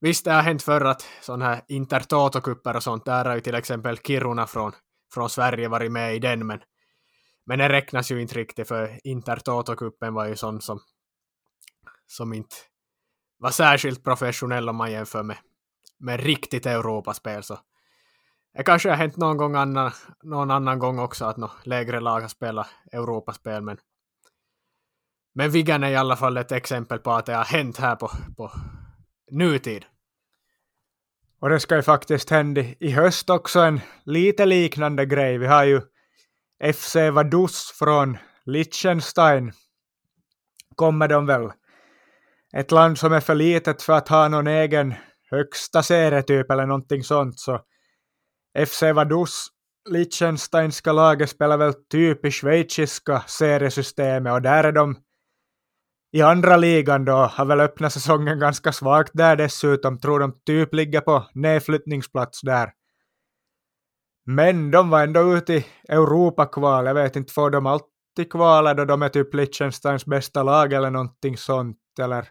[0.00, 2.40] Visst, det har hänt förr att sådana här intertoto
[2.74, 4.72] och sånt, där har ju till exempel Kiruna från,
[5.14, 6.60] från Sverige varit med i den, men,
[7.46, 10.80] men det räknas ju inte riktigt för intertoto-kuppen var ju sån som,
[12.06, 12.56] som inte
[13.38, 15.36] var särskilt professionell om man jämför med,
[15.98, 17.42] med riktigt Europaspel.
[17.42, 17.58] Så
[18.54, 22.20] det kanske har hänt någon, gång annan, någon annan gång också att något lägre lag
[22.20, 23.78] har spelat Europaspel, men,
[25.34, 28.10] men Vigan är i alla fall ett exempel på att det har hänt här på,
[28.36, 28.52] på
[29.30, 29.84] nutid.
[31.42, 35.38] Och det ska ju faktiskt hända i höst också en lite liknande grej.
[35.38, 35.80] Vi har ju
[36.72, 39.52] FC Vaduz från Liechtenstein.
[40.74, 41.52] Kommer de väl?
[42.56, 44.94] Ett land som är för litet för att ha någon egen
[45.30, 47.40] högsta serietyp eller någonting sånt.
[47.40, 47.60] Så
[48.66, 49.48] FC Vaduz
[49.88, 54.96] Liechtensteinska laget spelar väl typ i schweiziska seriesystemet och där är de
[56.12, 59.98] i andra ligan då har väl öppnat säsongen ganska svagt där dessutom.
[59.98, 62.72] Tror de typ ligger på nedflyttningsplats där.
[64.26, 66.86] Men de var ändå ute i Europakval.
[66.86, 70.90] Jag vet inte, får de alltid kvala då de är typ Liechtensteins bästa lag eller
[70.90, 71.78] någonting sånt?
[72.00, 72.28] Eller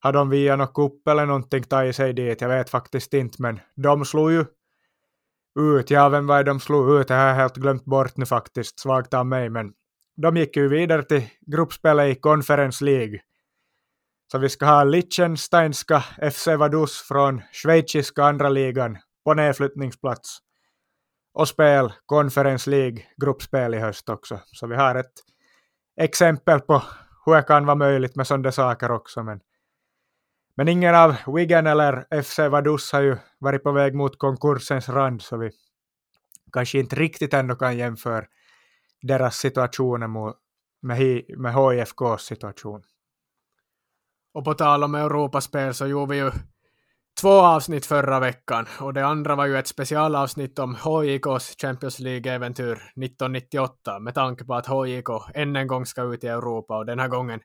[0.00, 2.40] har de via något kupp eller någonting tagit sig dit?
[2.40, 4.44] Jag vet faktiskt inte, men de slog ju
[5.58, 5.90] ut.
[5.90, 7.08] Ja, vem var det de slog ut?
[7.08, 8.80] Det har jag helt glömt bort nu faktiskt.
[8.80, 9.72] Svagt av mig, men
[10.16, 13.20] de gick ju vidare till gruppspelet i Conference League.
[14.32, 20.38] Så vi ska ha Liechtensteinska FC Vaduz från schweiziska andra ligan på nedflyttningsplats.
[21.34, 24.40] Och spel Conference League gruppspel i höst också.
[24.46, 25.12] Så vi har ett
[26.00, 26.82] exempel på
[27.26, 29.22] hur det kan vara möjligt med sådana saker också.
[29.22, 29.40] Men,
[30.56, 35.22] men ingen av Wigan eller FC Vaduz har ju varit på väg mot konkursens rand
[35.22, 35.50] så vi
[36.52, 38.24] kanske inte riktigt ändå kan jämföra
[39.06, 40.34] deras situationer med,
[41.38, 42.82] med HIFKs situation.
[44.34, 46.30] Och på tal om Europaspel så gjorde vi ju
[47.20, 52.72] två avsnitt förra veckan och det andra var ju ett specialavsnitt om HJKs Champions League-äventyr
[52.72, 56.98] 1998 med tanke på att HJK än en gång ska ut i Europa och den
[56.98, 57.40] här gången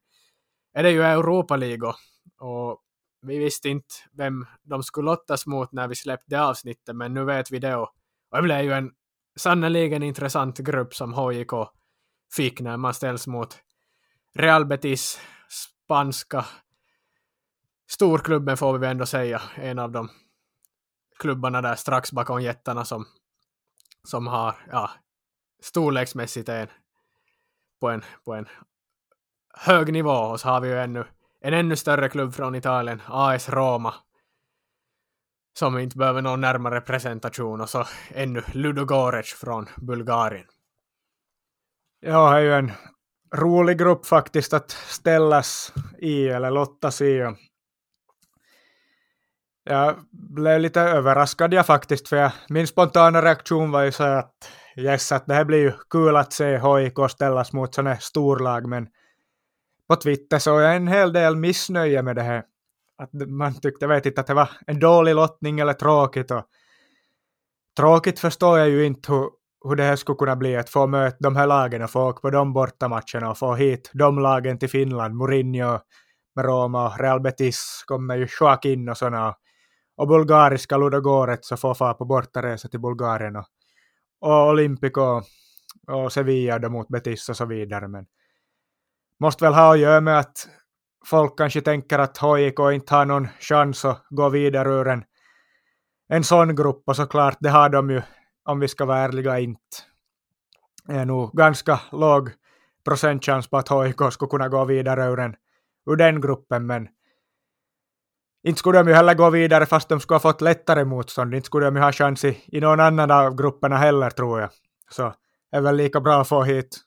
[0.73, 1.93] är det ju Europa League
[2.39, 2.81] och
[3.21, 7.51] vi visste inte vem de skulle lottas mot när vi släppte avsnittet men nu vet
[7.51, 7.89] vi det och,
[8.31, 8.91] och det blev ju en
[9.39, 11.51] sannerligen intressant grupp som HJK
[12.35, 13.57] fick när man ställs mot
[14.35, 16.45] Real Betis, spanska
[17.89, 20.09] storklubben får vi ändå säga, en av de
[21.19, 23.05] klubbarna där strax bakom jättarna som,
[24.03, 24.89] som har, ja,
[25.61, 26.67] storleksmässigt en
[27.81, 28.47] på en, på en
[29.53, 30.11] hög nivå.
[30.11, 31.05] Och så har vi ju ännu
[31.41, 33.93] en ännu större klubb från Italien, AS Roma,
[35.59, 40.45] som inte behöver någon närmare presentation och så ännu Ludogorets från Bulgarien.
[41.99, 42.71] Ja, det är ju en
[43.35, 47.35] rolig grupp faktiskt att ställas i eller lottas i.
[49.63, 54.51] Jag blev lite överraskad jag faktiskt, för jag, min spontana reaktion var ju så att
[54.75, 58.87] yes, att det här blir ju kul att se HIK ställas mot sådana storlag, men
[59.87, 62.43] på Twitter såg jag en hel del missnöje med det här
[62.99, 66.31] att man tyckte, jag vet inte, att det var en dålig lottning eller tråkigt.
[66.31, 66.43] Och
[67.77, 69.29] tråkigt förstår jag ju inte hur,
[69.63, 72.19] hur det här skulle kunna bli, att få möta de här lagen och få åka
[72.19, 75.79] på de bortamatcherna och få hit de lagen till Finland, Mourinho
[76.35, 79.35] med Roma och Real Betis kommer ju Joaquin och sådana.
[79.97, 83.45] Och bulgariska Ludogorets och få fara på bortaresa till Bulgarien och,
[84.21, 85.21] och Olympico
[85.87, 87.87] och Sevilla då mot Betis och så vidare.
[87.87, 88.05] Men
[89.19, 90.47] måste väl ha att göra med att
[91.05, 95.03] folk kanske tänker att HIK inte har någon chans att gå vidare ur en,
[96.09, 98.01] en sån grupp och såklart det har de ju
[98.45, 99.77] om vi ska vara ärliga inte.
[100.85, 102.29] Det är nog ganska låg
[102.85, 105.35] procentchans på att HIK skulle kunna gå vidare ur, en,
[105.89, 106.87] ur den gruppen men
[108.43, 111.35] inte skulle de ju heller gå vidare fast de skulle ha fått lättare motstånd.
[111.35, 114.49] Inte skulle de ju ha chans i, i någon annan av grupperna heller tror jag.
[114.89, 115.13] Så
[115.51, 116.77] det är väl lika bra att få hit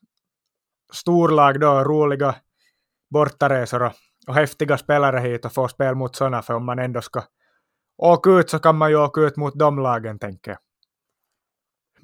[0.92, 2.34] storlag då, roliga
[3.12, 3.92] bortaresor och,
[4.26, 7.22] och häftiga spelare hit och få spel mot sådana, för om man ändå ska
[7.96, 10.58] åka ut så kan man ju åka ut mot de lagen, tänker jag.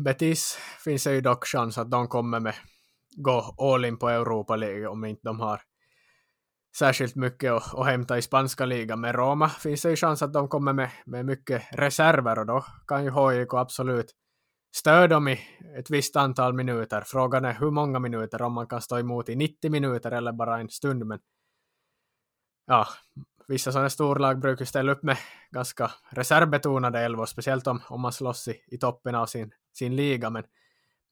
[0.05, 2.55] Betis finns det ju dock chans att de kommer med
[3.17, 5.61] gå all in på Europa League om inte de har
[6.79, 9.01] särskilt mycket att, att hämta i spanska ligan.
[9.01, 12.65] Med Roma finns det ju chans att de kommer med, med mycket reserver och då
[12.87, 14.13] kan ju HJK absolut
[14.77, 15.41] stör dem i
[15.79, 17.03] ett visst antal minuter.
[17.07, 20.61] Frågan är hur många minuter, om man kan stå emot i 90 minuter eller bara
[20.61, 21.07] en stund.
[21.07, 21.19] Men
[22.67, 22.87] ja,
[23.49, 25.17] vissa sådana storlag brukar ställa upp med
[25.51, 30.31] ganska reservbetonade elvor, speciellt om, om man slåss i, i toppen av sin, sin liga.
[30.31, 30.45] Men,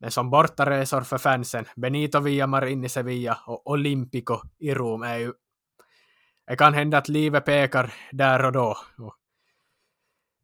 [0.01, 5.17] men som bortaresor för fansen, Benito Villamar in i Sevilla och Olympico i Rom är
[5.17, 5.33] ju
[6.47, 8.77] det kan hända att livet pekar där och då.
[8.99, 9.17] Och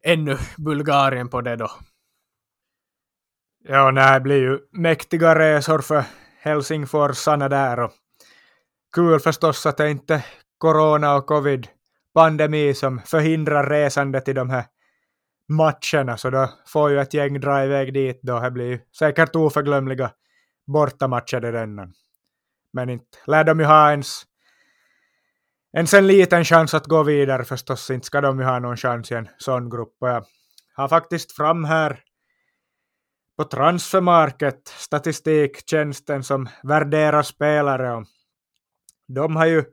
[0.05, 1.71] ännu Bulgarien på det då.
[3.65, 6.03] Ja, nej, det blir ju mäktiga resor för
[6.39, 7.91] Helsingforsarna där och
[8.95, 10.25] kul förstås att det inte
[10.57, 11.67] corona och covid
[12.13, 14.65] pandemi som förhindrar resandet till de här
[15.49, 18.39] matcherna, så då får ju ett gäng dra iväg dit då.
[18.39, 20.11] Det blir ju säkert oförglömliga
[20.67, 21.93] bortamatcher det redan.
[22.73, 24.23] Men inte lär de ju ha ens,
[25.77, 27.89] ens en liten chans att gå vidare förstås.
[27.89, 29.95] Inte ska de ju ha någon chans i en sån grupp.
[29.99, 30.25] Och jag
[30.75, 32.03] har faktiskt fram här
[33.43, 37.95] på Transfermarket, statistiktjänsten som värderar spelare.
[37.95, 38.05] Och
[39.07, 39.63] de har ju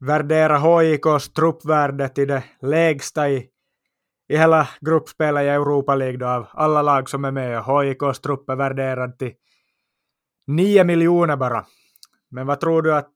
[0.00, 3.48] värderat HIKs truppvärde till det lägsta i,
[4.28, 7.64] i hela gruppspelet i Europa League då, av alla lag som är med.
[7.64, 9.32] HIKs trupp är värderad till
[10.46, 11.66] 9 miljoner bara.
[12.30, 13.12] Men vad tror du att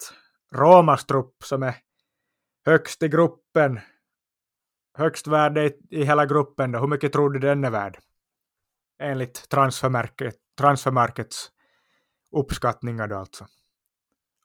[0.55, 1.75] Romas trupp som är
[2.66, 3.81] högst i gruppen,
[4.99, 7.99] högst värde i, i hela gruppen då, hur mycket tror du den är värd?
[8.98, 11.50] Enligt transfermarket, transfermarkets
[12.33, 13.46] uppskattningar då alltså.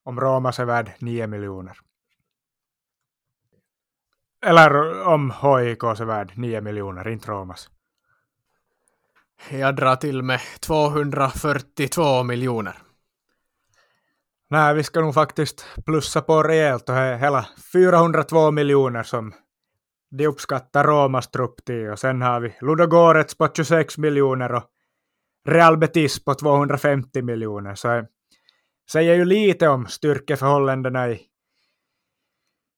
[0.03, 1.77] Om Romas är värd 9 miljoner.
[4.45, 7.69] Eller om HIK är värd 9 miljoner, inte Romas.
[9.49, 12.77] Jag drar till med 242 miljoner.
[14.49, 19.33] Nej, vi ska nog faktiskt plussa på rejält och hela 402 miljoner som
[20.11, 21.89] de uppskattar Romas trupp till.
[21.89, 24.63] Och sen har vi Ludogorets på 26 miljoner och
[25.47, 27.75] Real Betis på 250 miljoner.
[27.75, 28.07] Så det
[28.91, 31.21] säger ju lite om styrkeförhållandena i,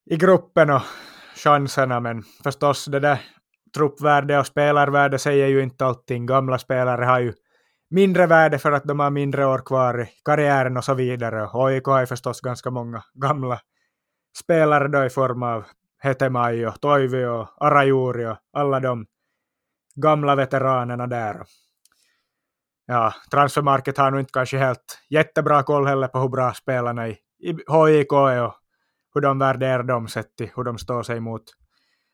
[0.10, 0.82] i gruppen och
[1.36, 3.22] chanserna, men förstås det där
[3.76, 6.26] truppvärde och spelarvärde säger ju inte allting.
[6.26, 7.34] Gamla spelare har ju
[7.89, 11.50] mindre värde för att de har mindre år kvar i karriären och så vidare.
[11.54, 13.60] AIK har ju förstås ganska många gamla
[14.38, 15.65] spelare då i form av
[16.03, 19.05] Hetemaio, Toivio, Toivi och alla de
[19.95, 21.43] gamla veteranerna där.
[22.85, 27.11] Ja, transfermarket har nog inte kanske helt jättebra koll heller på hur bra spelarna i,
[27.39, 28.55] i HIK är och
[29.13, 31.43] hur de värderar dem sett till hur de står sig mot,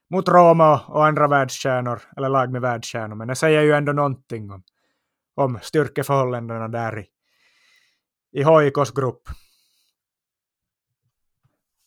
[0.10, 3.16] mot Roma och andra världskärnor, eller lag med världskärnor.
[3.16, 4.64] Men det säger ju ändå någonting om,
[5.36, 7.08] om styrkeförhållandena där i,
[8.32, 9.22] i HIKs grupp.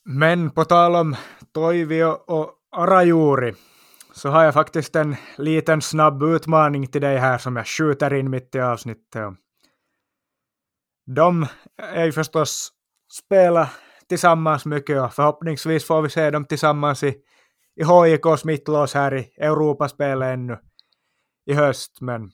[0.04, 1.16] Men på tal om
[1.54, 3.54] Toivio och Arajuri
[4.12, 8.30] så har jag faktiskt en liten snabb utmaning till dig här som jag skjuter in
[8.30, 9.34] mitt i avsnittet.
[11.06, 12.72] De är ju förstås
[13.12, 13.70] spela
[14.08, 17.14] tillsammans mycket och förhoppningsvis får vi se dem tillsammans i,
[17.76, 20.58] i HIKs mittlås här i Europaspelet ännu
[21.46, 22.00] i höst.
[22.00, 22.30] Men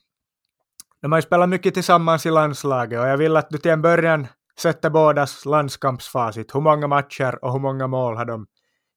[1.01, 3.81] de har ju spelat mycket tillsammans i landslaget och jag vill att du till en
[3.81, 4.27] början
[4.59, 6.55] sätter bådas landskampsfacit.
[6.55, 8.47] Hur många matcher och hur många mål har de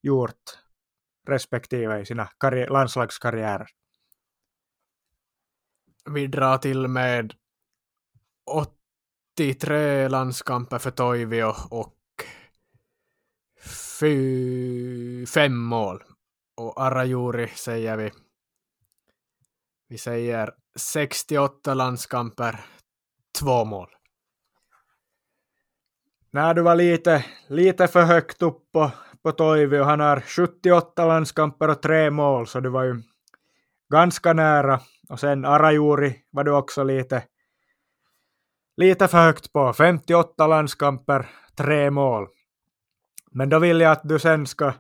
[0.02, 0.58] gjort
[1.28, 2.28] respektive i sina
[2.68, 3.68] landslagskarriärer?
[6.10, 7.34] Vi drar till med
[9.36, 11.96] 83 landskamper för Toivio och
[14.00, 16.04] fy, fem mål.
[16.54, 18.10] Och Arajuri säger vi.
[19.88, 22.64] Vi säger 68 landskamper,
[23.40, 23.88] två mål.
[26.30, 28.90] Nej, du var lite, lite för högt upp på,
[29.22, 33.02] på Toivi och han har 78 landskamper och tre mål, så du var ju
[33.92, 34.80] ganska nära.
[35.08, 37.22] Och sen Arajuri var du också lite,
[38.76, 39.72] lite för högt på.
[39.72, 42.28] 58 landskamper, tre mål.
[43.30, 44.72] Men då vill jag att du sen ska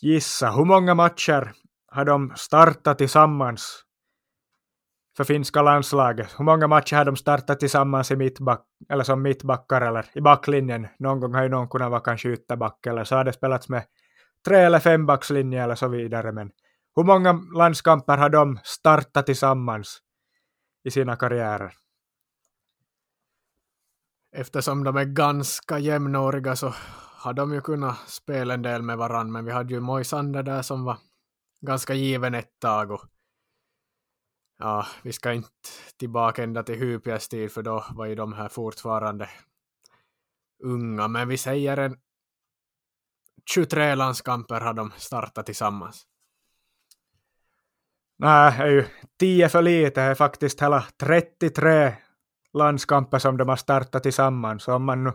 [0.00, 1.52] gissa hur många matcher
[1.88, 3.85] har de startat tillsammans
[5.16, 6.34] för finska landslaget?
[6.38, 10.86] Hur många matcher har de startat tillsammans i mittback, eller som mittbackar eller i backlinjen?
[10.98, 13.84] Någon gång har ju någon kunnat vara kanske ytterback eller så har det spelats med
[14.44, 16.32] tre eller fembackslinje eller så vidare.
[16.32, 16.50] Men
[16.96, 19.98] hur många landskamper har de startat tillsammans
[20.84, 21.72] i sina karriärer?
[24.32, 26.74] Eftersom de är ganska jämnåriga så
[27.16, 29.32] har de ju kunnat spela en del med varandra.
[29.32, 30.98] men vi hade ju Moisander där som var
[31.60, 33.04] ganska given ett tag och
[34.58, 35.50] ja, vi ska inte
[35.96, 39.28] tillbaka ända till Hypias tid för då var ju de här fortfarande
[40.64, 41.96] unga, men vi säger en
[43.50, 46.06] 23 landskamper har de startat tillsammans.
[48.18, 48.84] Nej, det är ju
[49.18, 51.92] 10 för lite, det är faktiskt hela 33
[52.52, 54.62] landskamper som de har startat tillsammans.
[54.62, 55.12] Så om man nu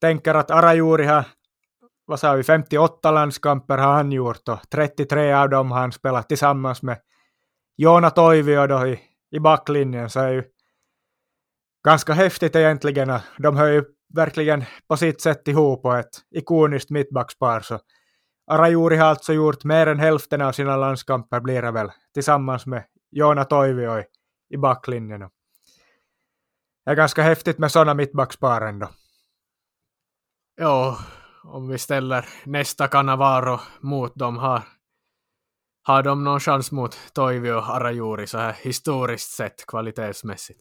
[0.00, 1.24] tänker att Arajuri har,
[2.04, 6.28] vad sa vi, 58 landskamper har han gjort och 33 av dem har han spelat
[6.28, 6.98] tillsammans med
[7.76, 9.00] Joona Toivio då i,
[9.30, 10.44] i backlinjen så är ju
[11.86, 13.20] ganska häftigt egentligen.
[13.38, 17.60] De hör ju verkligen på sitt sätt ihop och ett ikoniskt mittbackspar.
[17.60, 17.80] Så
[18.46, 22.84] Arajuri har alltså gjort mer än hälften av sina landskamper blir det väl, tillsammans med
[23.10, 24.04] Joona Toivio i,
[24.54, 25.20] i backlinjen.
[26.84, 28.88] Det är ganska häftigt med sådana mittbackspar ändå.
[30.56, 30.98] Ja,
[31.44, 34.62] om vi ställer nästa Cannavaro mot dem här
[35.86, 40.60] har de någon chans mot Toivi och Arajuri så här historiskt sett kvalitetsmässigt?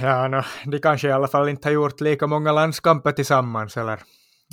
[0.00, 4.02] Ja, no, de kanske i alla fall inte har gjort lika många landskamper tillsammans eller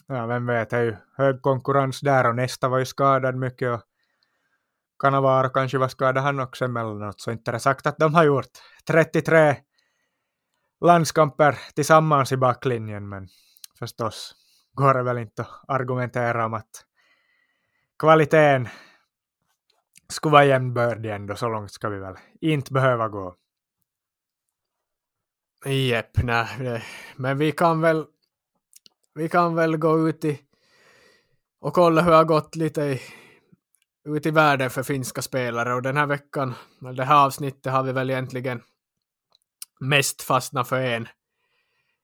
[0.07, 3.71] ja, vem vet, det är ju hög konkurrens där och nästa var ju skadad mycket
[3.73, 3.81] och
[4.99, 8.23] Cannavaro kanske var skadad han också emellanåt, så inte är det sagt att de har
[8.23, 8.51] gjort
[8.87, 9.55] 33
[10.85, 13.27] landskamper tillsammans i backlinjen, men
[13.79, 14.35] förstås
[14.73, 16.85] går det väl inte att argumentera om att
[17.99, 18.67] kvaliteten
[20.09, 23.35] skulle vara jämnbördig ändå, så långt ska vi väl inte behöva gå.
[25.65, 26.83] Jepp, nej,
[27.15, 28.05] men vi kan väl
[29.13, 30.39] vi kan väl gå ut i
[31.59, 33.01] och kolla hur det har gått lite i,
[34.05, 35.73] ut i världen för finska spelare.
[35.73, 36.53] Och den här veckan,
[36.95, 38.61] det här avsnittet har vi väl egentligen
[39.79, 41.07] mest fastnat för en,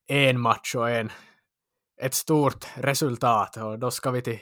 [0.06, 1.12] en match och en,
[2.02, 3.56] ett stort resultat.
[3.56, 4.38] Och då ska vi till,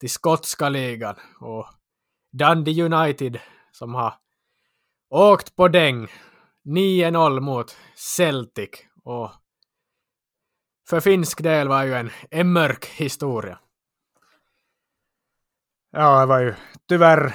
[0.00, 1.66] till skotska ligan och
[2.32, 3.40] Dundee United
[3.72, 4.14] som har
[5.10, 6.06] åkt på däng
[6.64, 8.70] 9-0 mot Celtic
[9.04, 9.30] och
[10.88, 13.58] för finsk del var ju en, en mörk historia.
[15.92, 16.54] Ja, det var ju
[16.88, 17.34] tyvärr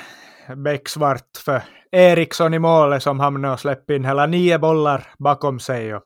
[0.55, 5.95] becksvart för Eriksson i målet som hamnade och släppte in hela nio bollar bakom sig.
[5.95, 6.03] Och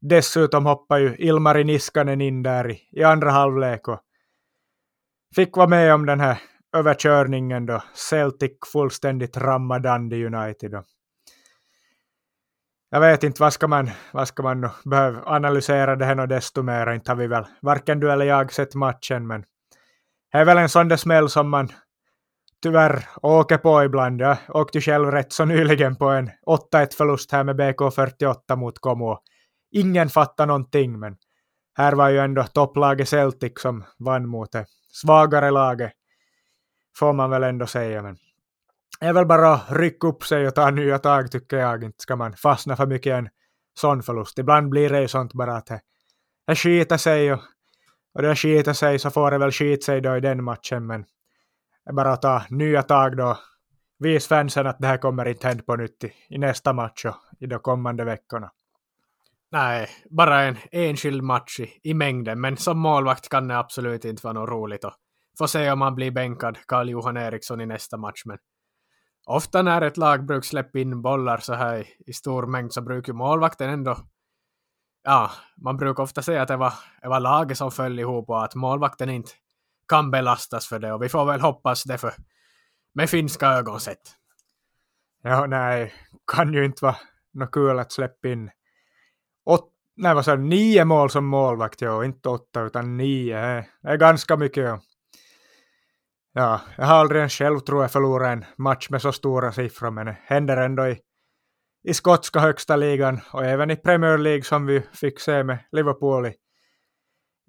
[0.00, 4.00] dessutom hoppade ju Ilmari Niskanen in där i, i andra halvlek och
[5.34, 6.38] fick vara med om den här
[6.76, 10.82] överkörningen då Celtic fullständigt rammade Dundee United.
[12.90, 16.62] Jag vet inte, vad ska man, vad ska man behöva analysera det här och desto
[16.62, 19.44] mer, inte har vi väl, varken du eller jag sett matchen, men
[20.32, 21.68] det är väl en sån där smäll som man
[22.62, 24.20] tyvärr åker på ibland.
[24.20, 26.30] Jag åkte själv rätt så nyligen på en
[26.74, 29.18] 8-1 förlust här med BK48 mot Como.
[29.70, 31.16] Ingen fattar någonting, men
[31.74, 35.92] här var ju ändå topplaget Celtic som vann mot det svagare laget,
[36.96, 38.02] får man väl ändå säga.
[38.02, 38.16] Men
[39.00, 41.84] det är väl bara att rycka upp sig och ta nya tag tycker jag.
[41.84, 43.28] Inte ska man fastna för mycket i en
[43.78, 44.38] sån förlust.
[44.38, 45.66] Ibland blir det ju sånt bara att
[46.46, 47.40] det skiter sig och,
[48.14, 50.86] och det skiter sig så får det väl skita sig då i den matchen.
[50.86, 51.02] Men
[51.84, 53.38] det är bara att ta nya tag då.
[53.98, 57.16] Vis fansen att det här kommer inte hända på nytt i, i nästa match och
[57.40, 58.50] i de kommande veckorna.
[59.52, 64.26] Nej, bara en enskild match i, i mängden, men som målvakt kan det absolut inte
[64.26, 64.94] vara något roligt och
[65.38, 68.22] få se om han blir bänkad, Karl-Johan Eriksson, i nästa match.
[68.24, 68.38] Men
[69.26, 72.82] ofta när ett lag brukar släppa in bollar så här i, i stor mängd så
[72.82, 73.96] brukar målvakten ändå
[75.04, 76.72] ja, man brukar ofta säga att det var,
[77.02, 79.30] det var laget som föll ihop och att målvakten inte
[79.88, 82.14] kan belastas för det och vi får väl hoppas det för
[82.94, 84.16] med finska ögon sett.
[85.22, 85.94] Ja, nej,
[86.32, 86.96] kan ju inte vara
[87.32, 88.50] något kul att släppa in
[89.96, 93.36] nej, vad sa nio mål som målvakt, ja, inte åtta utan nio.
[93.82, 94.64] Det är ganska mycket.
[94.64, 94.80] Ja.
[96.34, 99.90] Ja, jag har aldrig ens själv tror jag förlorat en match med så stora siffror,
[99.90, 101.00] men det händer ändå i,
[101.84, 106.26] i skotska högsta ligan och även i Premier League som vi fick se med Liverpool
[106.26, 106.34] i,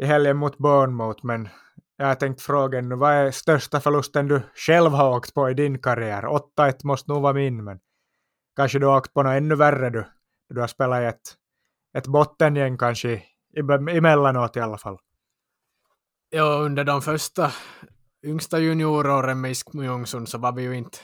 [0.04, 1.26] i helgen mot Bournemouth.
[1.26, 1.50] Men
[1.98, 5.54] jag har tänkt fråga nu, vad är största förlusten du själv har åkt på i
[5.54, 6.24] din karriär?
[6.58, 7.80] 8-1 måste nog vara min, men
[8.56, 10.06] kanske du har åkt på något ännu värre du.
[10.50, 11.36] Du har spelat i ett,
[11.94, 13.24] ett bottengäng kanske
[13.90, 14.98] emellanåt i alla fall.
[16.30, 17.52] Ja, under de första
[18.24, 20.98] yngsta junioråren med Iskmujungsund så var vi ju inte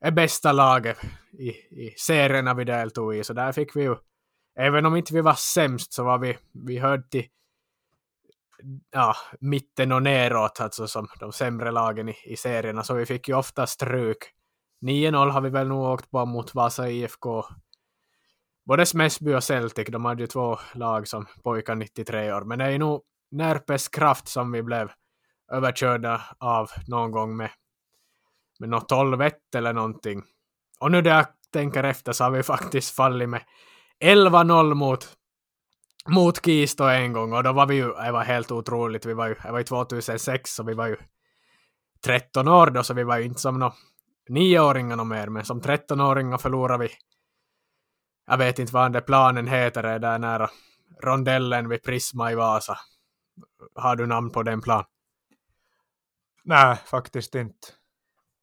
[0.00, 0.98] det bästa laget
[1.32, 1.48] i,
[1.84, 3.96] i serierna vi deltog i, så där fick vi ju,
[4.58, 7.26] även om inte vi var sämst så var vi, vi hörde till
[8.90, 13.28] ja, mitten och neråt, alltså som de sämre lagen i, i serierna, så vi fick
[13.28, 14.18] ju ofta stryk.
[14.86, 17.44] 9-0 har vi väl nog åkt på mot Vasa IFK.
[18.68, 22.64] Både Smesby och Celtic, de hade ju två lag som pojkar 93 år, men det
[22.64, 24.90] är ju nog Närpes kraft som vi blev
[25.52, 27.50] överkörda av någon gång med,
[28.58, 29.22] med något 12
[29.56, 30.22] eller någonting.
[30.80, 33.42] Och nu när jag tänker efter så har vi faktiskt fallit med
[34.04, 35.08] 11-0 mot,
[36.08, 39.26] mot Kisto en gång och då var vi ju, det var helt otroligt, vi var
[39.26, 40.96] ju, det var ju 2006 så vi var ju
[42.04, 43.74] 13 år då så vi var ju inte som några
[44.28, 46.90] nioåringar mer men som 13-åringar förlorade vi
[48.28, 50.50] jag vet inte vad den planen heter, det där nära
[51.02, 52.78] rondellen vid Prisma i Vasa.
[53.74, 54.84] Har du namn på den plan?
[56.44, 57.68] Nej, faktiskt inte.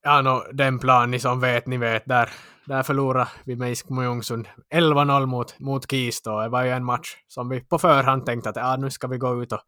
[0.03, 2.29] Ja, no, den plan ni som vet, ni vet, där,
[2.65, 6.39] där förlorade vi med Iskmo Ljungsund 11-0 mot, mot Kisto.
[6.39, 9.17] Det var ju en match som vi på förhand tänkte att ja, nu ska vi
[9.17, 9.61] gå ut och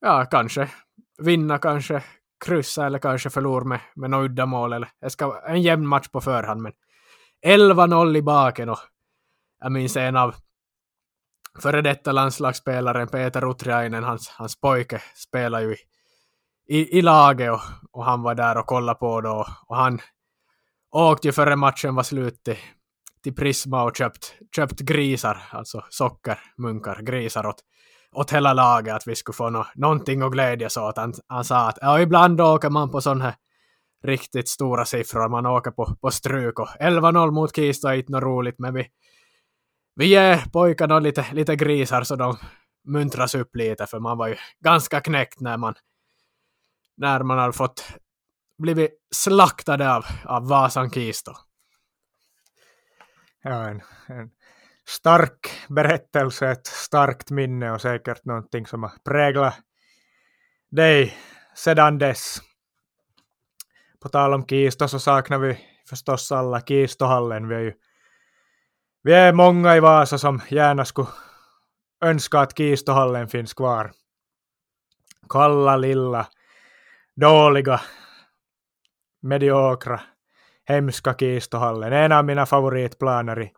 [0.00, 0.68] ja, kanske
[1.18, 2.02] vinna, kanske
[2.44, 4.72] kryssa eller kanske förlora med, med något uddamål.
[4.72, 6.72] Eller, det ska vara en jämn match på förhand, men
[7.46, 8.78] 11-0 i baken och
[9.60, 10.34] jag minns en av
[11.62, 15.78] före detta landslagsspelaren Peter Utriainen, hans, hans pojke, spelar ju i,
[16.68, 17.60] i, i laget och,
[17.92, 19.46] och, han var där och kollade på då.
[19.66, 19.98] Och han
[20.90, 22.56] åkte ju före matchen var slut till,
[23.22, 27.60] till Prisma och köpt, köpt grisar, alltså sockermunkar, grisar åt,
[28.12, 30.96] åt hela laget att vi skulle få no, någonting att glädjas åt.
[30.96, 33.34] Han, han sa att ja, ibland åker man på sådana här
[34.04, 38.22] riktigt stora siffror, man åker på, på stryk och 11-0 mot Kista är inte något
[38.22, 38.86] roligt men vi,
[39.94, 42.36] vi ger pojkarna lite, lite grisar så de
[42.84, 45.74] muntras upp lite för man var ju ganska knäckt när man
[46.96, 47.84] när man har fått
[48.58, 51.32] blivit slaktade av, av Vasan Kisto.
[53.42, 54.30] Ja, en, en
[54.84, 59.54] stark berättelse, ett starkt minne och säkert någonting som har präglat
[60.70, 61.16] dig
[61.54, 62.38] sedan dess.
[64.00, 67.48] På tal om Kisto så saknar vi förstås alla Kistohallen.
[67.48, 67.72] Vi har ju
[69.02, 71.08] vi är många i Vasa som gärna skulle
[72.04, 73.92] önska att Kistohallen finns kvar.
[75.28, 76.26] Kalla, lilla,
[77.16, 77.80] dåliga,
[79.22, 80.00] mediokra,
[80.64, 81.92] hemska Kistohallen.
[81.92, 83.52] En av mina favoritplaner i,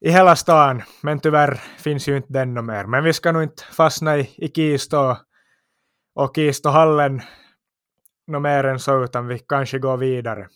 [0.00, 2.84] i hela stan, men tyvärr finns ju inte den mer.
[2.84, 5.16] Men vi ska nog inte fastna i, i Kisto
[6.14, 7.20] och Kistohallen
[8.26, 10.48] något mer än så, utan vi kanske går vidare.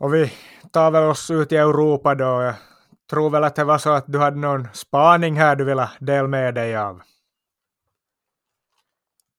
[0.00, 0.32] Och vi
[0.72, 2.24] tar väl oss ut i Europa då.
[2.24, 2.54] Jag
[3.10, 6.28] tror väl att det var så att du hade någon spaning här du ville dela
[6.28, 7.02] med dig av.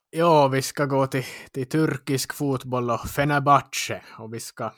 [0.09, 4.71] Ja, vi ska gå till, till turkisk fotboll och Fenerbahce och vi ska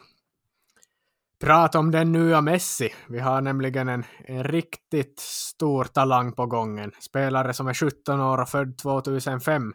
[1.42, 2.94] prata om den nya Messi.
[3.08, 6.92] Vi har nämligen en, en riktigt stor talang på gången.
[7.00, 9.74] Spelare som är 17 år och född 2005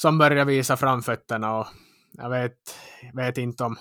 [0.00, 1.66] som börjar visa framfötterna och
[2.12, 2.58] jag vet,
[3.14, 3.76] vet inte om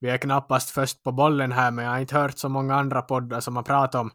[0.00, 3.02] vi är knappast först på bollen här, men jag har inte hört så många andra
[3.02, 4.10] poddar som har pratat om,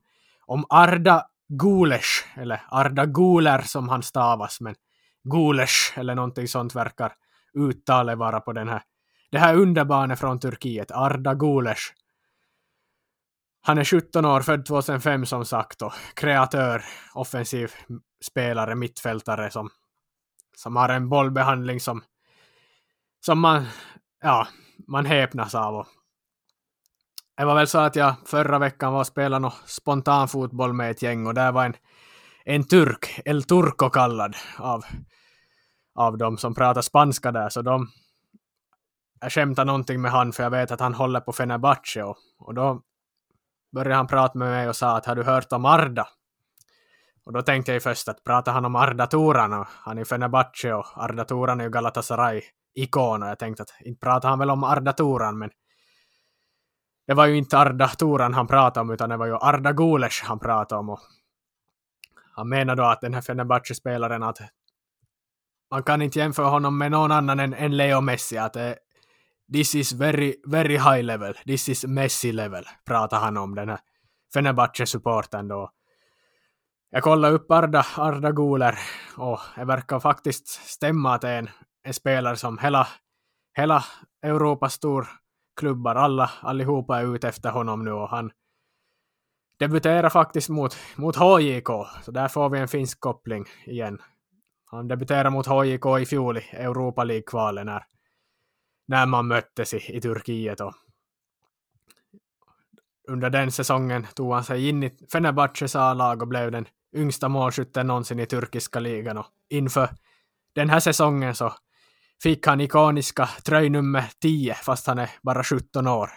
[0.45, 4.75] om Arda Gules, eller Arda Guler som han stavas, men
[5.23, 7.13] Gules eller någonting sånt verkar
[7.53, 8.81] uttalet vara på den här.
[9.31, 11.79] Det här underbarnet från Turkiet, Arda Gules.
[13.61, 17.71] Han är 17 år, född 2005 som sagt och kreatör, offensiv
[18.23, 19.69] spelare, mittfältare som,
[20.57, 22.03] som har en bollbehandling som,
[23.25, 23.65] som man,
[24.21, 24.47] ja,
[24.88, 25.76] man häpnas av.
[25.76, 25.88] Och
[27.38, 30.91] det var väl så att jag förra veckan var och spelade någon spontan fotboll med
[30.91, 31.76] ett gäng och där var en,
[32.45, 34.86] en turk, El Turco kallad av,
[35.95, 37.88] av de som pratar spanska där, så de
[39.21, 42.53] jag skämtade någonting med han för jag vet att han håller på Fenerbahce och, och
[42.53, 42.82] då
[43.76, 46.07] började han prata med mig och sa att har du hört om Arda?
[47.26, 50.73] Och då tänkte jag först att pratar han om Arda Turan och han är Fenerbahce
[50.73, 52.41] och Arda Turan är ju Galatasaray
[52.76, 55.49] ikon och jag tänkte att inte pratar han väl om Arda Turan men
[57.07, 60.21] det var ju inte Arda Turan han pratade om utan det var ju Arda Gules
[60.21, 60.99] han pratade om och
[62.36, 64.38] han menar då att den här Fenerbahce-spelaren att
[65.71, 68.71] man kan inte jämföra honom med någon annan än, än Leo Messi att eh,
[69.53, 73.80] this is very, very high level, this is Messi level pratar han om den här
[74.34, 75.71] Fenerbahce-supporten då.
[76.89, 78.80] Jag kollade upp Arda, Arda Guler
[79.17, 81.49] och det verkar faktiskt stämma att det är en
[81.86, 82.88] en spelare som hela,
[83.57, 83.86] hela
[84.23, 88.31] Europas storklubbar, alla, allihopa är ute efter honom nu och han
[89.59, 91.67] debuterar faktiskt mot, mot HJK,
[92.03, 94.01] så där får vi en finsk koppling igen.
[94.71, 97.86] Han debuterade mot HJK i fjol i Europa League-kvalen när,
[98.88, 100.73] när man möttes i, i Turkiet och
[103.07, 107.88] under den säsongen tog han sig in i Fenerbahces A-lag och blev den yngsta målskytten
[107.88, 109.17] någonsin i turkiska ligan.
[109.17, 109.89] Och inför
[110.55, 111.53] den här säsongen så
[112.24, 116.09] fick han ikoniska tröjnummer 10 fast han är bara 17 år.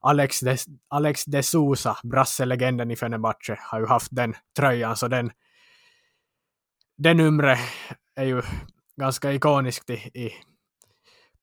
[0.00, 0.56] Alex de,
[0.88, 5.30] Alex de Sousa, brasselegenden i Fenerbahce, har ju haft den tröjan så den
[7.02, 7.58] det numret
[8.14, 8.42] är ju
[8.96, 10.32] ganska ikoniskt i, i,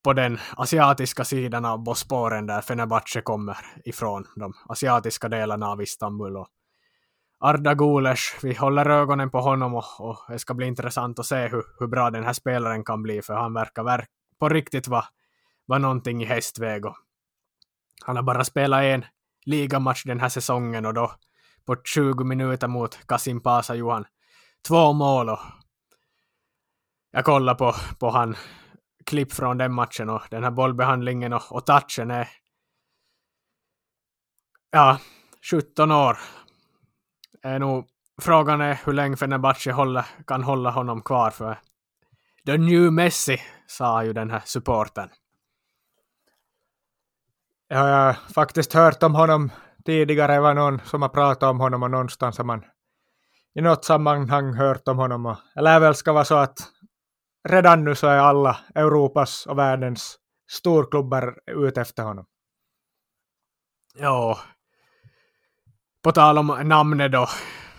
[0.04, 6.38] på den asiatiska sidan av Bosporen där Fenerbahce kommer ifrån, de asiatiska delarna av Istanbul.
[6.38, 6.48] Och
[7.39, 11.47] Arda Gules, vi håller ögonen på honom och, och det ska bli intressant att se
[11.47, 14.09] hur, hur bra den här spelaren kan bli, för han verkar verk,
[14.39, 15.05] på riktigt vara
[15.65, 16.85] var någonting i hästväg.
[16.85, 16.95] Och
[18.05, 19.05] han har bara spelat en
[19.45, 21.11] ligamatch den här säsongen och då
[21.65, 24.05] på 20 minuter mot Kasim Pasa Johan
[24.67, 25.39] två mål och
[27.11, 28.35] jag kollar på, på han
[29.05, 32.29] klipp från den matchen och den här bollbehandlingen och, och touchen är
[34.71, 34.99] ja,
[35.51, 36.17] 17 år.
[37.48, 37.86] Är nog,
[38.22, 41.58] frågan är hur länge Fenerbahce håller, kan hålla honom kvar för
[42.45, 45.10] The new Messi, sa ju den här supporten.
[47.68, 49.52] Jag har faktiskt hört om honom
[49.86, 50.34] tidigare.
[50.34, 52.66] Det var någon som har pratat om honom och någonstans har man
[53.56, 55.26] i något sammanhang hört om honom.
[55.26, 56.58] Och, eller väl ska vara så att
[57.50, 60.18] redan nu så är alla Europas och världens
[60.50, 62.26] storklubbar ute efter honom.
[63.93, 64.39] Ja.
[66.04, 67.28] På tal om namnet då,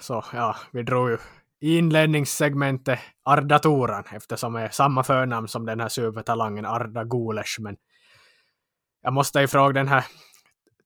[0.01, 1.19] så ja, vi drog ju
[1.61, 4.05] i inledningssegmentet Ardatoran.
[4.13, 7.59] Eftersom det är samma förnamn som den här supertalangen Arda Gules.
[7.59, 7.77] Men
[9.03, 10.05] jag måste ju fråga den här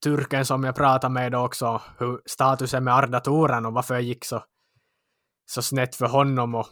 [0.03, 4.45] turken som jag pratade med också hur statusen med Ardatoran och varför det gick så,
[5.47, 6.55] så snett för honom.
[6.55, 6.66] Och,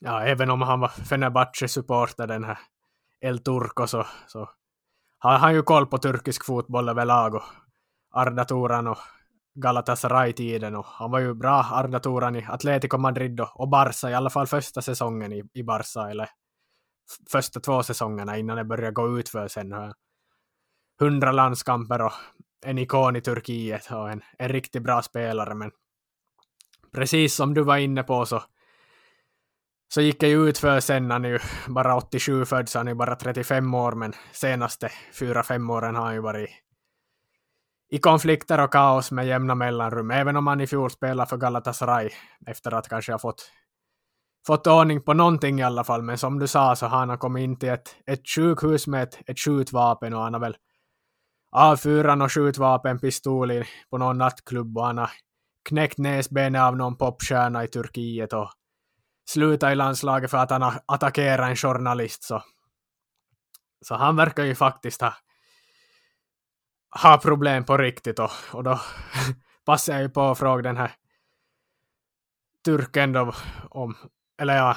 [0.00, 2.58] ja, även om han var Fenerbahce-supporter, den här
[3.20, 4.50] El Turco, så, så
[5.18, 7.34] har han ju koll på turkisk fotboll överlag.
[7.34, 7.44] Och
[8.10, 8.98] Arda Turan och
[9.54, 14.30] Galatasaray-tiden och han var ju bra Arda Turan i Atletico Madrid och, Barca, i alla
[14.30, 16.28] fall första säsongen i, i Barca, eller
[17.30, 19.74] första två säsongerna innan det började gå ut för sen.
[21.00, 22.12] Hundra landskamper och
[22.66, 25.70] en ikon i Turkiet och en, en riktigt bra spelare, men
[26.92, 28.42] precis som du var inne på så
[29.92, 31.38] så gick det ju ut för sen, han är ju
[31.68, 36.14] bara 87 född, så han är bara 35 år, men senaste 4-5 åren har han
[36.14, 36.50] ju varit
[37.90, 42.10] i konflikter och kaos med jämna mellanrum, även om han i fjol spelade för Galatasaray
[42.46, 43.50] efter att kanske ha fått,
[44.46, 46.02] fått ordning på någonting i alla fall.
[46.02, 49.18] Men som du sa så har han kommit in till ett, ett sjukhus med ett,
[49.26, 50.56] ett skjutvapen och han har väl
[51.52, 55.10] avfyrat och skjutvapen, pistol på någon nattklubb och han har
[55.68, 58.50] knäckt näsbenet av någon popstjärna i Turkiet och
[59.30, 62.24] slutat i landslaget för att han har attackerat en journalist.
[62.24, 62.42] Så,
[63.86, 65.14] så han verkar ju faktiskt ha
[66.90, 68.80] har problem på riktigt och, och då
[69.64, 70.92] passar jag ju på att fråga den här
[72.64, 73.32] turken då
[73.70, 73.96] om,
[74.42, 74.76] eller ja,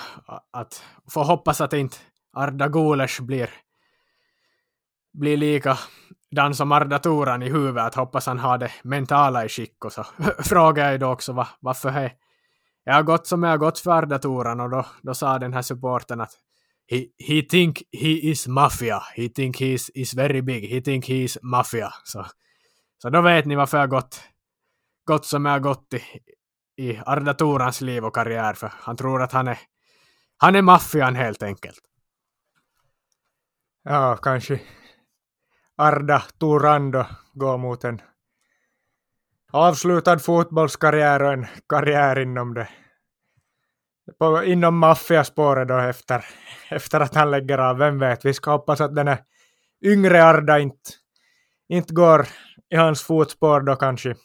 [0.52, 1.98] att få hoppas att inte
[2.34, 3.50] Arda Gules blir,
[5.14, 5.78] blir lika
[6.32, 9.94] dan som Arda Turan i huvudet, att hoppas han har det mentala i skick och
[9.94, 10.04] så.
[10.40, 12.12] Frågar jag ju då också va, varför he,
[12.84, 15.54] jag har gått som jag har gått för Arda Turan och då, då sa den
[15.54, 16.32] här supporten att
[16.88, 19.02] he, he think he is mafia.
[19.16, 20.70] He think he is, is very big.
[20.70, 21.94] He think he is mafia.
[22.04, 22.26] Så,
[22.98, 24.22] så då vet ni varför jag gått,
[25.06, 26.02] gått som jag har gått i,
[26.84, 28.54] i Arda Torans liv och karriär.
[28.54, 29.60] För han tror att han är,
[30.38, 31.80] han är maffian helt enkelt.
[33.84, 34.62] Ja, kanske
[35.78, 38.02] Arda Turando går mot en
[39.52, 42.70] avslutad fotbollskarriär och en karriär inom det
[44.20, 46.26] på, inom maffiaspåret då efter,
[46.70, 47.78] efter att han lägger av.
[47.78, 49.18] Vem vet, vi ska hoppas att den
[49.86, 50.90] yngre Arda inte,
[51.70, 52.28] inte går
[52.70, 54.16] i hans fotspår då kanske.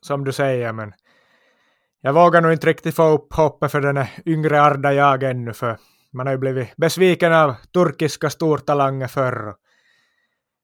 [0.00, 0.92] Som du säger, men
[2.00, 5.78] jag vågar nog inte riktigt få upp hoppet för den yngre Arda jag ännu, för
[6.12, 9.54] man har ju blivit besviken av turkiska stortalanger förr.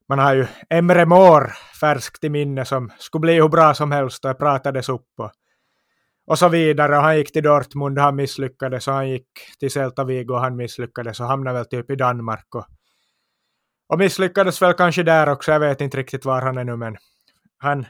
[0.09, 4.25] Man har ju Emre Mor färskt i minne som skulle bli hur bra som helst
[4.25, 5.09] och pratades upp.
[5.19, 5.33] Och
[6.29, 6.95] och så vidare.
[6.95, 10.57] Han gick till Dortmund och han misslyckades och han gick till Celta Vigo och han
[10.57, 12.55] misslyckades och hamnade väl typ i Danmark.
[12.55, 12.67] Och,
[13.89, 16.97] och misslyckades väl kanske där också, jag vet inte riktigt var han är nu men
[17.59, 17.87] han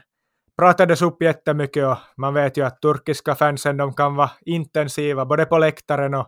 [0.57, 5.45] pratades upp jättemycket och man vet ju att turkiska fansen de kan vara intensiva både
[5.45, 6.27] på läktaren och,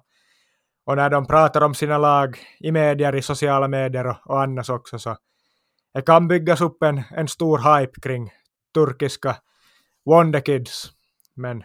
[0.85, 4.69] och när de pratar om sina lag i medier, i sociala medier och, och annars
[4.69, 5.17] också så
[5.93, 8.31] det kan byggas upp en, en stor hype kring
[8.73, 9.35] turkiska
[10.05, 10.91] Wonderkids.
[11.35, 11.63] Men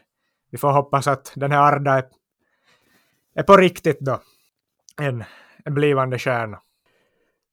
[0.56, 2.04] vi får hoppas att den här Arda är,
[3.34, 4.20] är på riktigt då.
[5.00, 5.24] En,
[5.64, 6.58] en blivande stjärna.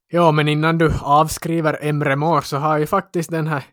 [0.09, 3.63] Ja, men innan du avskriver Emre Mor så har ju faktiskt den här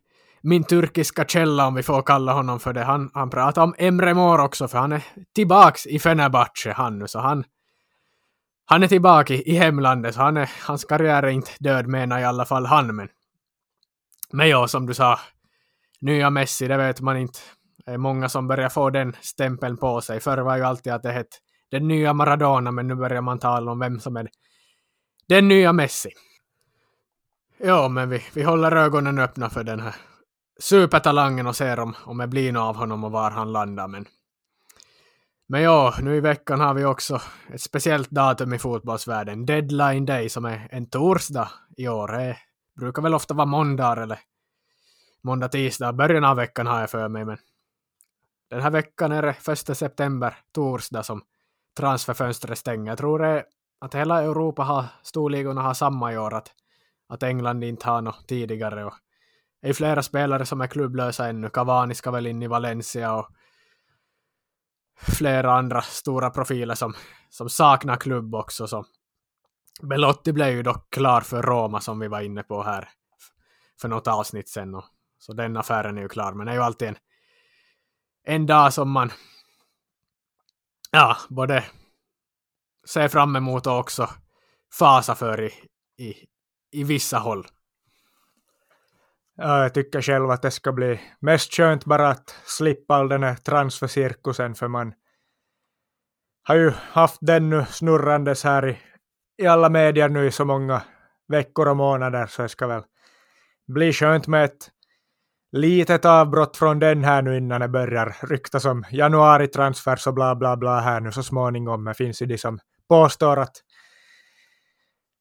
[0.41, 4.15] min turkiska källa, om vi får kalla honom för det, han, han pratar om Emre
[4.15, 5.03] Mor också, för han är
[5.35, 7.45] tillbaks i Fenerbahce han nu, så han,
[8.65, 12.21] han är tillbaka i, i hemlandet, så han är, hans karriär är inte död menar
[12.21, 13.09] i alla fall han, men
[14.33, 15.19] men ja, som du sa,
[16.01, 17.39] nya Messi, det vet man inte
[17.91, 20.21] det är många som börjar få den stämpeln på sig.
[20.21, 21.37] Förr var ju alltid att det hette
[21.71, 24.29] den nya Maradona, men nu börjar man tala om vem som är
[25.29, 26.11] den nya Messi.
[27.59, 29.95] Ja, men vi, vi håller ögonen öppna för den här
[30.61, 33.89] supertalangen och ser om, om det blir något av honom och var han landar.
[33.89, 34.07] Men,
[35.49, 37.21] men ja, nu i veckan har vi också
[37.55, 39.47] ett speciellt datum i fotbollsvärlden.
[39.47, 42.09] Deadline Day som är en torsdag i år.
[42.09, 42.37] Det
[42.81, 44.19] brukar väl ofta vara måndag eller
[45.23, 45.93] måndag, tisdag.
[45.93, 47.39] Början av veckan har jag för mig, men
[48.51, 51.23] den här veckan är det 1 september, torsdag, som
[51.77, 52.91] transferfönstret stänger.
[52.91, 53.45] Jag tror det är
[53.81, 56.53] att hela Europa har, storligorna har samma i år, att,
[57.09, 58.85] att England inte har något tidigare.
[58.85, 58.95] Och
[59.63, 61.49] det är flera spelare som är klubblösa ännu.
[61.49, 63.29] Cavani ska väl in i Valencia och
[65.01, 66.95] flera andra stora profiler som,
[67.31, 68.67] som saknar klubb också.
[68.67, 68.85] Så
[69.83, 72.89] Belotti blev ju dock klar för Roma som vi var inne på här
[73.81, 74.75] för något avsnitt sen.
[74.75, 74.85] Och,
[75.19, 76.97] så den affären är ju klar, men det är ju alltid en,
[78.25, 79.13] en dag som man
[80.91, 81.65] ja, både
[82.89, 84.09] ser fram emot och också
[84.79, 85.53] fasa för i,
[85.99, 86.15] i,
[86.71, 87.47] i vissa håll.
[89.37, 93.23] Ja, jag tycker själv att det ska bli mest skönt bara att slippa all den
[93.23, 94.95] här transfercirkusen för man
[96.43, 98.79] har ju haft den nu snurrandes här i,
[99.43, 100.83] i alla medier nu i så många
[101.29, 102.83] veckor och månader så det ska väl
[103.67, 104.71] bli skönt med ett
[105.53, 110.57] litet avbrott från den här nu innan det börjar ryktas om januari-transfers och bla bla
[110.57, 111.85] bla här nu så småningom.
[111.85, 113.53] Det finns ju de som påstår att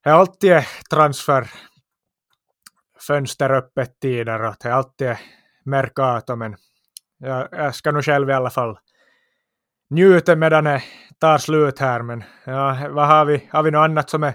[0.04, 5.20] det alltid är transferfönster öppet tider och att det alltid är
[5.64, 6.56] Mercato men
[7.18, 8.78] jag, jag ska nog själv i alla fall
[9.90, 10.82] njuta medan det
[11.18, 13.48] tar slut här men ja, vad har vi?
[13.52, 14.34] Har vi något annat som är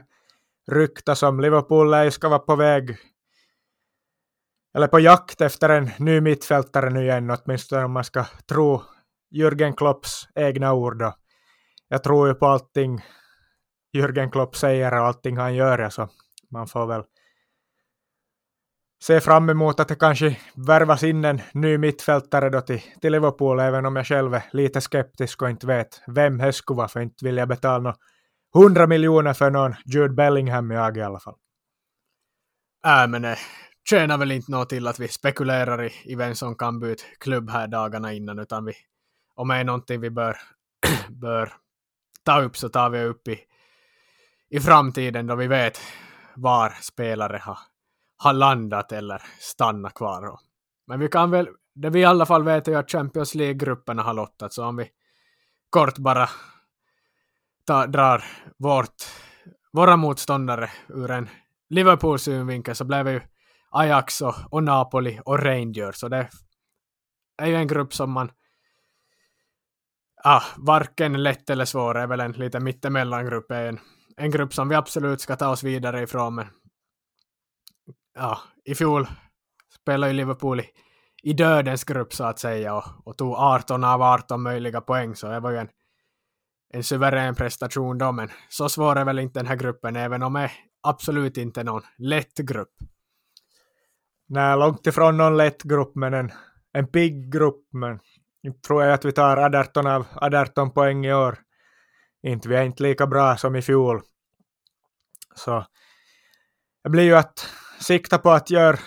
[0.71, 1.39] ryktas om?
[1.39, 2.97] Liverpool ska vara på väg
[4.75, 8.81] eller på jakt efter en ny mittfältare nu igen, åtminstone om man ska tro
[9.35, 10.99] Jürgen Klopps egna ord.
[10.99, 11.13] Då.
[11.87, 13.05] Jag tror ju på allting
[13.97, 16.09] Jürgen Klopp säger och allting han gör, så
[16.51, 17.03] man får väl
[19.03, 23.59] se fram emot att det kanske värvas in en ny mittfältare då till, till Liverpool,
[23.59, 26.99] även om jag själv är lite skeptisk och inte vet vem det skulle vara, för
[26.99, 27.97] inte vill jag betala några
[28.55, 31.35] 100 miljoner för någon Jude Bellingham jag i alla fall.
[32.87, 33.37] Äh, men eh,
[33.89, 37.49] tjänar väl inte något till att vi spekulerar i, i vem som kan byta klubb
[37.49, 38.73] här dagarna innan, utan vi,
[39.35, 40.37] om det är någonting vi bör,
[41.09, 41.53] bör
[42.23, 43.39] ta upp så tar vi upp i,
[44.49, 45.79] i framtiden då vi vet
[46.35, 47.57] var spelare har,
[48.17, 50.39] har landat eller stannat kvar.
[50.87, 54.13] Men vi kan väl, det vi i alla fall vet är att Champions League-grupperna har
[54.13, 54.89] lottat, så om vi
[55.69, 56.29] kort bara
[57.65, 58.23] ta, drar
[58.57, 59.03] vårt,
[59.71, 61.29] våra motståndare ur en
[61.69, 63.21] Liverpool-synvinkel så blev vi ju
[63.75, 65.95] Ajax och, och Napoli och Rangers.
[65.95, 66.29] Så det
[67.37, 68.31] är ju en grupp som man
[70.23, 73.79] ah, varken lätt eller svår är väl en lite Det är En,
[74.17, 76.35] en grupp som vi absolut ska ta oss vidare ifrån.
[76.35, 76.47] Men
[78.17, 79.07] ah, i fjol
[79.81, 80.69] spelade ju Liverpool i,
[81.23, 85.15] i dödens grupp så att säga och, och tog 18 av 18 möjliga poäng.
[85.15, 85.69] Så det var ju en,
[86.73, 88.11] en suverän prestation då.
[88.11, 90.51] Men så svår är väl inte den här gruppen, även om det
[90.81, 92.73] absolut inte är någon lätt grupp.
[94.27, 96.31] Nej, långt ifrån någon lätt grupp, men en,
[96.73, 97.67] en pigg grupp.
[97.73, 97.99] Men
[98.43, 101.37] inte tror jag att vi tar 18 av 18 poäng i år.
[102.27, 104.01] Inte, vi är inte lika bra som i fjol.
[105.35, 105.65] Så
[106.83, 107.49] det blir ju att
[107.79, 108.77] sikta på att göra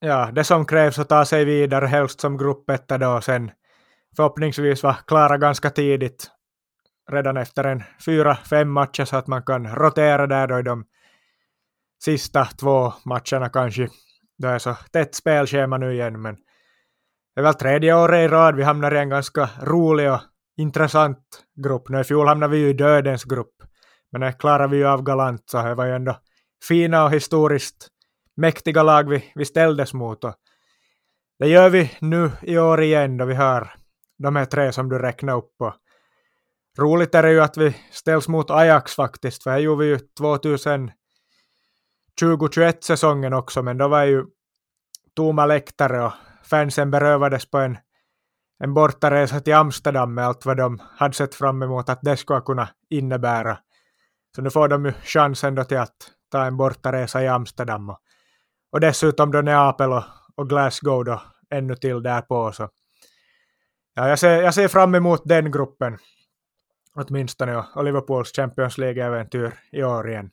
[0.00, 3.50] ja, det som krävs och ta sig vidare, helst som gruppetta då, sen
[4.16, 6.30] förhoppningsvis vara klara ganska tidigt,
[7.10, 10.84] redan efter en fyra, fem matcher så att man kan rotera där då i de
[12.04, 13.88] sista två matcherna kanske.
[14.38, 16.34] Det är så tätt spelschema nu igen, men
[17.34, 20.20] det är väl tredje året i rad vi hamnar i en ganska rolig och
[20.56, 21.18] intressant
[21.64, 21.88] grupp.
[21.88, 23.54] Nu i fjol hamnade vi ju i dödens grupp,
[24.12, 26.16] men det klarade vi ju av galant, så det var ju ändå
[26.68, 27.88] fina och historiskt
[28.36, 30.24] mäktiga lag vi, vi ställdes mot.
[30.24, 30.34] Och
[31.38, 33.74] det gör vi nu i år igen då vi har
[34.18, 35.54] de här tre som du räknade upp.
[35.58, 35.74] Och
[36.78, 39.98] roligt är det ju att vi ställs mot Ajax faktiskt, för här gjorde vi ju
[40.18, 40.90] 2000
[42.20, 44.24] 2021-säsongen också, men då var ju
[45.16, 46.12] tomma läktare och
[46.44, 47.78] fansen berövades på en,
[48.58, 52.40] en bortaresa till Amsterdam med allt vad de hade sett fram emot att det skulle
[52.40, 53.58] kunna innebära.
[54.36, 55.96] Så nu får de ju chansen då till att
[56.30, 57.98] ta en bortaresa i Amsterdam och,
[58.72, 60.04] och dessutom då Neapel och,
[60.34, 62.52] och Glasgow då ännu till därpå.
[62.52, 62.68] Så.
[63.94, 65.98] Ja, jag, ser, jag ser fram emot den gruppen
[66.94, 70.30] åtminstone och Liverpools Champions League-äventyr i år igen.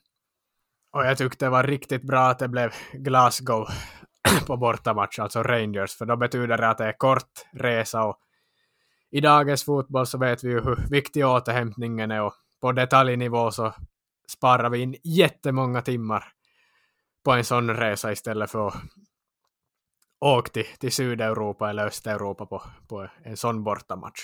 [0.92, 3.68] Och jag tyckte det var riktigt bra att det blev Glasgow
[4.46, 8.18] på bortamatch, alltså Rangers, för då betyder det att det är kort resa och
[9.10, 13.74] i dagens fotboll så vet vi ju hur viktig återhämtningen är och på detaljnivå så
[14.28, 16.24] sparar vi in jättemånga timmar
[17.24, 18.74] på en sån resa istället för att
[20.20, 24.20] åka till, till Sydeuropa eller Östeuropa på, på en sån bortamatch.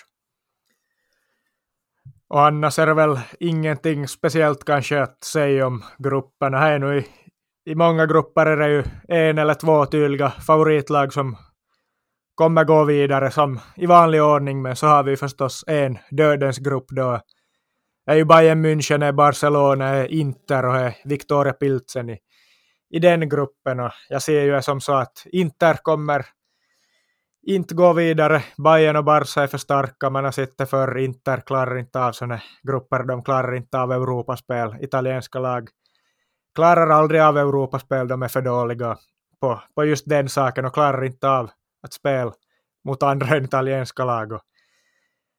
[2.28, 6.58] Och annars är det väl ingenting speciellt kanske att säga om grupperna.
[6.58, 7.06] Här nu i,
[7.70, 11.36] i många grupper är det ju en eller två tydliga favoritlag som
[12.34, 16.86] kommer gå vidare som i vanlig ordning, men så har vi förstås en dödens grupp
[16.88, 17.20] då.
[18.10, 22.18] är ju Bayern München, är Barcelona, är Inter och är Victoria Pilsen i,
[22.90, 23.80] i den gruppen.
[23.80, 26.26] Och jag ser ju som så att Inter kommer
[27.54, 28.42] inte gå vidare.
[28.56, 30.10] Bayern och Barca är för starka.
[30.10, 33.02] Man har sett det för Inter klarar inte av sådana grupper.
[33.02, 34.76] De klarar inte av Europaspel.
[34.80, 35.68] Italienska lag
[36.54, 38.08] klarar aldrig av Europaspel.
[38.08, 38.96] De är för dåliga
[39.40, 41.50] på, på just den saken och klarar inte av
[41.82, 42.32] att spela
[42.84, 44.32] mot andra än italienska lag.
[44.32, 44.40] Och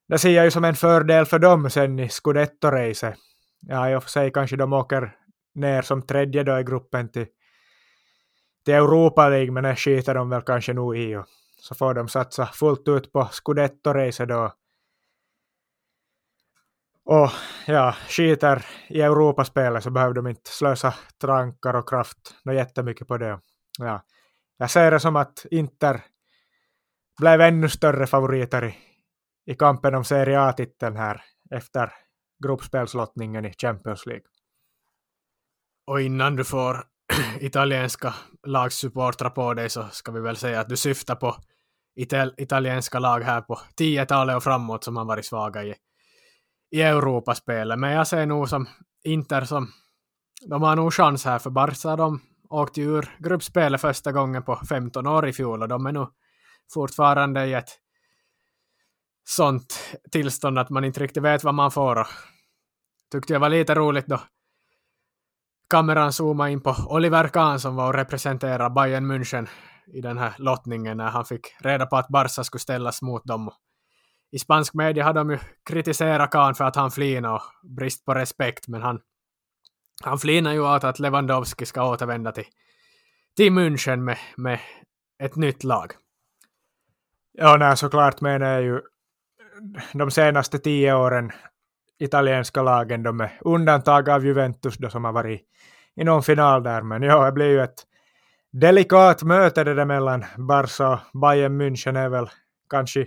[0.08, 3.16] det ser jag ju som en fördel för dem sen i Scudetto-racet.
[3.62, 5.16] Ja, i och för sig kanske de åker
[5.56, 7.26] ner som tredje då i gruppen till,
[8.66, 11.16] till Europa League, men det skiter de väl kanske nog i.
[11.16, 11.26] Och
[11.60, 14.54] så får de satsa fullt ut på Scudetto-racet då.
[17.06, 17.30] Och
[17.68, 23.18] ja, skiter i Europaspelet så behöver de inte slösa trankar och kraft något jättemycket på
[23.18, 23.40] det.
[23.80, 24.04] Ja,
[24.58, 26.02] jag ser det som att Inter
[27.20, 28.76] blev ännu större favoriter i,
[29.52, 31.94] i kampen om Serie A-titeln här efter
[32.44, 34.26] gruppspelslottningen i Champions League.
[35.88, 36.84] Och innan du får
[37.40, 38.14] italienska
[38.48, 41.36] lagsupportrar på dig så ska vi väl säga att du syftar på
[41.96, 45.76] ital italienska lag här på 10-talet och framåt som har varit svaga i,
[46.72, 47.80] i Europaspelet.
[47.80, 48.68] Men jag ser nog som
[49.04, 49.72] Inter som
[50.50, 55.08] de har nog chans här för Barca de åkte ur gruppspelet första gången på 15
[55.08, 56.10] år i fjol och de är nog
[56.74, 57.70] fortfarande i ett
[59.30, 59.80] sånt
[60.12, 62.00] tillstånd att man inte riktigt vet vad man får.
[62.00, 62.08] Och
[63.12, 64.20] tyckte jag var lite roligt då
[65.70, 69.48] kameran zoomade in på Oliver Kahn som var och representerade Bayern München
[69.94, 73.52] i den här lottningen när han fick reda på att Barca skulle ställas mot dem.
[74.32, 75.40] I spansk media har de ju
[75.70, 77.42] kritiserat Kahn för att han flinade och
[77.76, 79.00] brist på respekt, men han,
[80.04, 82.48] han flinar ju åt att Lewandowski ska återvända till,
[83.36, 84.60] till München med, med
[85.24, 85.94] ett nytt lag.
[87.32, 88.82] Ja, nej, såklart menar jag ju
[89.94, 91.32] de senaste tio åren
[92.00, 95.42] italienska lagen, då med undantag av Juventus då som har varit
[95.96, 97.84] i någon final där, men ja, det blir ju ett
[98.52, 102.30] delikat möte det där mellan Barca och Bayern München är väl
[102.70, 103.06] kanske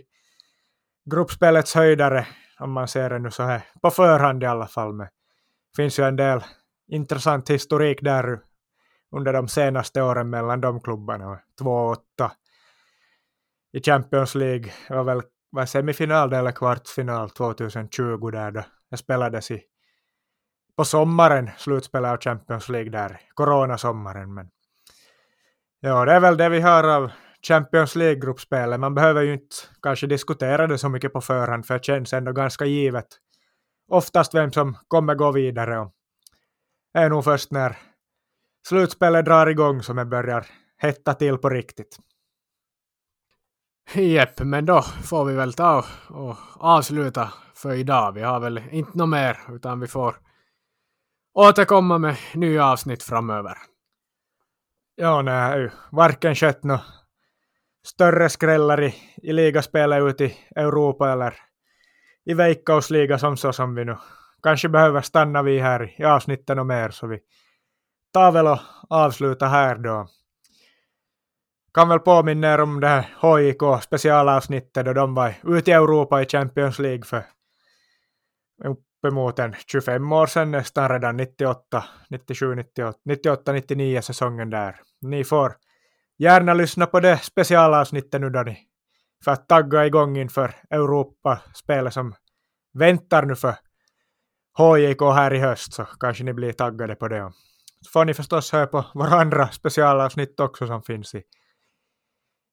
[1.11, 2.27] gruppspelets höjdare,
[2.59, 4.93] om man ser det nu så här på förhand i alla fall.
[4.93, 6.41] Men det finns ju en del
[6.89, 8.41] intressant historik där
[9.17, 11.39] under de senaste åren mellan de klubbarna.
[11.61, 11.97] 2-8
[13.73, 15.23] i Champions League var väl
[15.53, 19.63] var semifinal eller kvartsfinal 2020 där då det spelades i
[20.77, 24.35] på sommaren, slutspelet av Champions League där, coronasommaren.
[24.35, 24.51] Men
[25.81, 27.11] ja, det är väl det vi har av
[27.49, 28.81] Champions League-gruppspelet.
[28.81, 32.33] Man behöver ju inte kanske diskutera det så mycket på förhand, för det känns ändå
[32.33, 33.07] ganska givet.
[33.89, 35.93] Oftast vem som kommer gå vidare och
[36.95, 37.77] det är nog först när
[38.69, 40.47] slutspelet drar igång som det börjar
[40.79, 41.99] hetta till på riktigt.
[43.95, 48.13] Jepp, men då får vi väl ta och avsluta för idag.
[48.13, 50.17] Vi har väl inte något mer, utan vi får
[51.35, 53.59] återkomma med nya avsnitt framöver.
[54.95, 56.83] Ja, nej, varken skett några
[57.87, 61.35] större skrällar i, i ligaspelet ute i Europa eller
[62.25, 63.97] i Veikkausliga som så som vi nu
[64.43, 67.19] kanske behöver stanna vid här i avsnitten och mer så vi
[68.13, 70.09] tar väl och avslutar här då.
[71.75, 76.23] Kan väl påminna er om det här HIK specialavsnittet då de var ute i Europa
[76.23, 77.25] i Champions League för
[78.65, 84.81] uppemot en 25 år sedan nästan redan 98, 97, 98, 98, 99 säsongen där.
[85.01, 85.57] Ni får
[86.19, 88.59] gärna lyssna på det specialavsnittet nu då ni
[89.25, 92.15] för att tagga igång inför Europaspelet som
[92.75, 93.55] väntar nu för
[94.59, 97.33] HJK här i höst så kanske ni blir taggade på det.
[97.85, 101.23] Så får ni förstås höra på våra andra specialavsnitt också som finns i,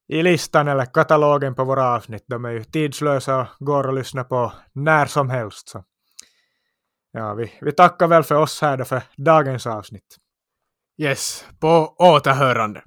[0.09, 2.23] i listan eller katalogen på våra avsnitt.
[2.27, 5.69] De är ju tidslösa och går att lyssna på när som helst.
[5.69, 5.83] Så
[7.11, 10.17] ja, vi, vi tackar väl för oss här då för dagens avsnitt.
[11.01, 12.81] Yes, på återhörande.